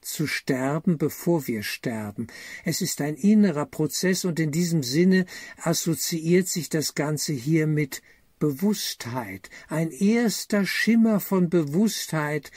Zu 0.00 0.26
sterben, 0.26 0.98
bevor 0.98 1.46
wir 1.46 1.62
sterben. 1.62 2.26
Es 2.64 2.80
ist 2.80 3.00
ein 3.00 3.14
innerer 3.14 3.66
Prozess 3.66 4.24
und 4.24 4.40
in 4.40 4.50
diesem 4.50 4.82
Sinne 4.82 5.26
assoziiert 5.58 6.48
sich 6.48 6.68
das 6.68 6.94
Ganze 6.94 7.32
hier 7.32 7.66
mit 7.66 8.02
Bewusstheit, 8.40 9.50
ein 9.68 9.92
erster 9.92 10.66
Schimmer 10.66 11.20
von 11.20 11.48
Bewusstheit. 11.48 12.50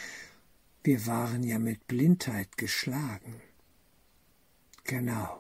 Wir 0.84 1.06
waren 1.06 1.44
ja 1.44 1.60
mit 1.60 1.86
Blindheit 1.86 2.58
geschlagen. 2.58 3.42
Genau. 4.86 5.40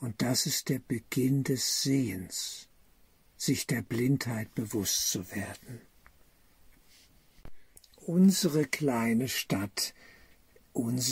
Und 0.00 0.22
das 0.22 0.46
ist 0.46 0.70
der 0.70 0.78
Beginn 0.78 1.44
des 1.44 1.82
Sehens, 1.82 2.68
sich 3.36 3.66
der 3.66 3.82
Blindheit 3.82 4.54
bewusst 4.54 5.10
zu 5.10 5.30
werden. 5.30 5.82
Unsere 7.96 8.64
kleine 8.64 9.28
Stadt, 9.28 9.94
unser 10.72 11.02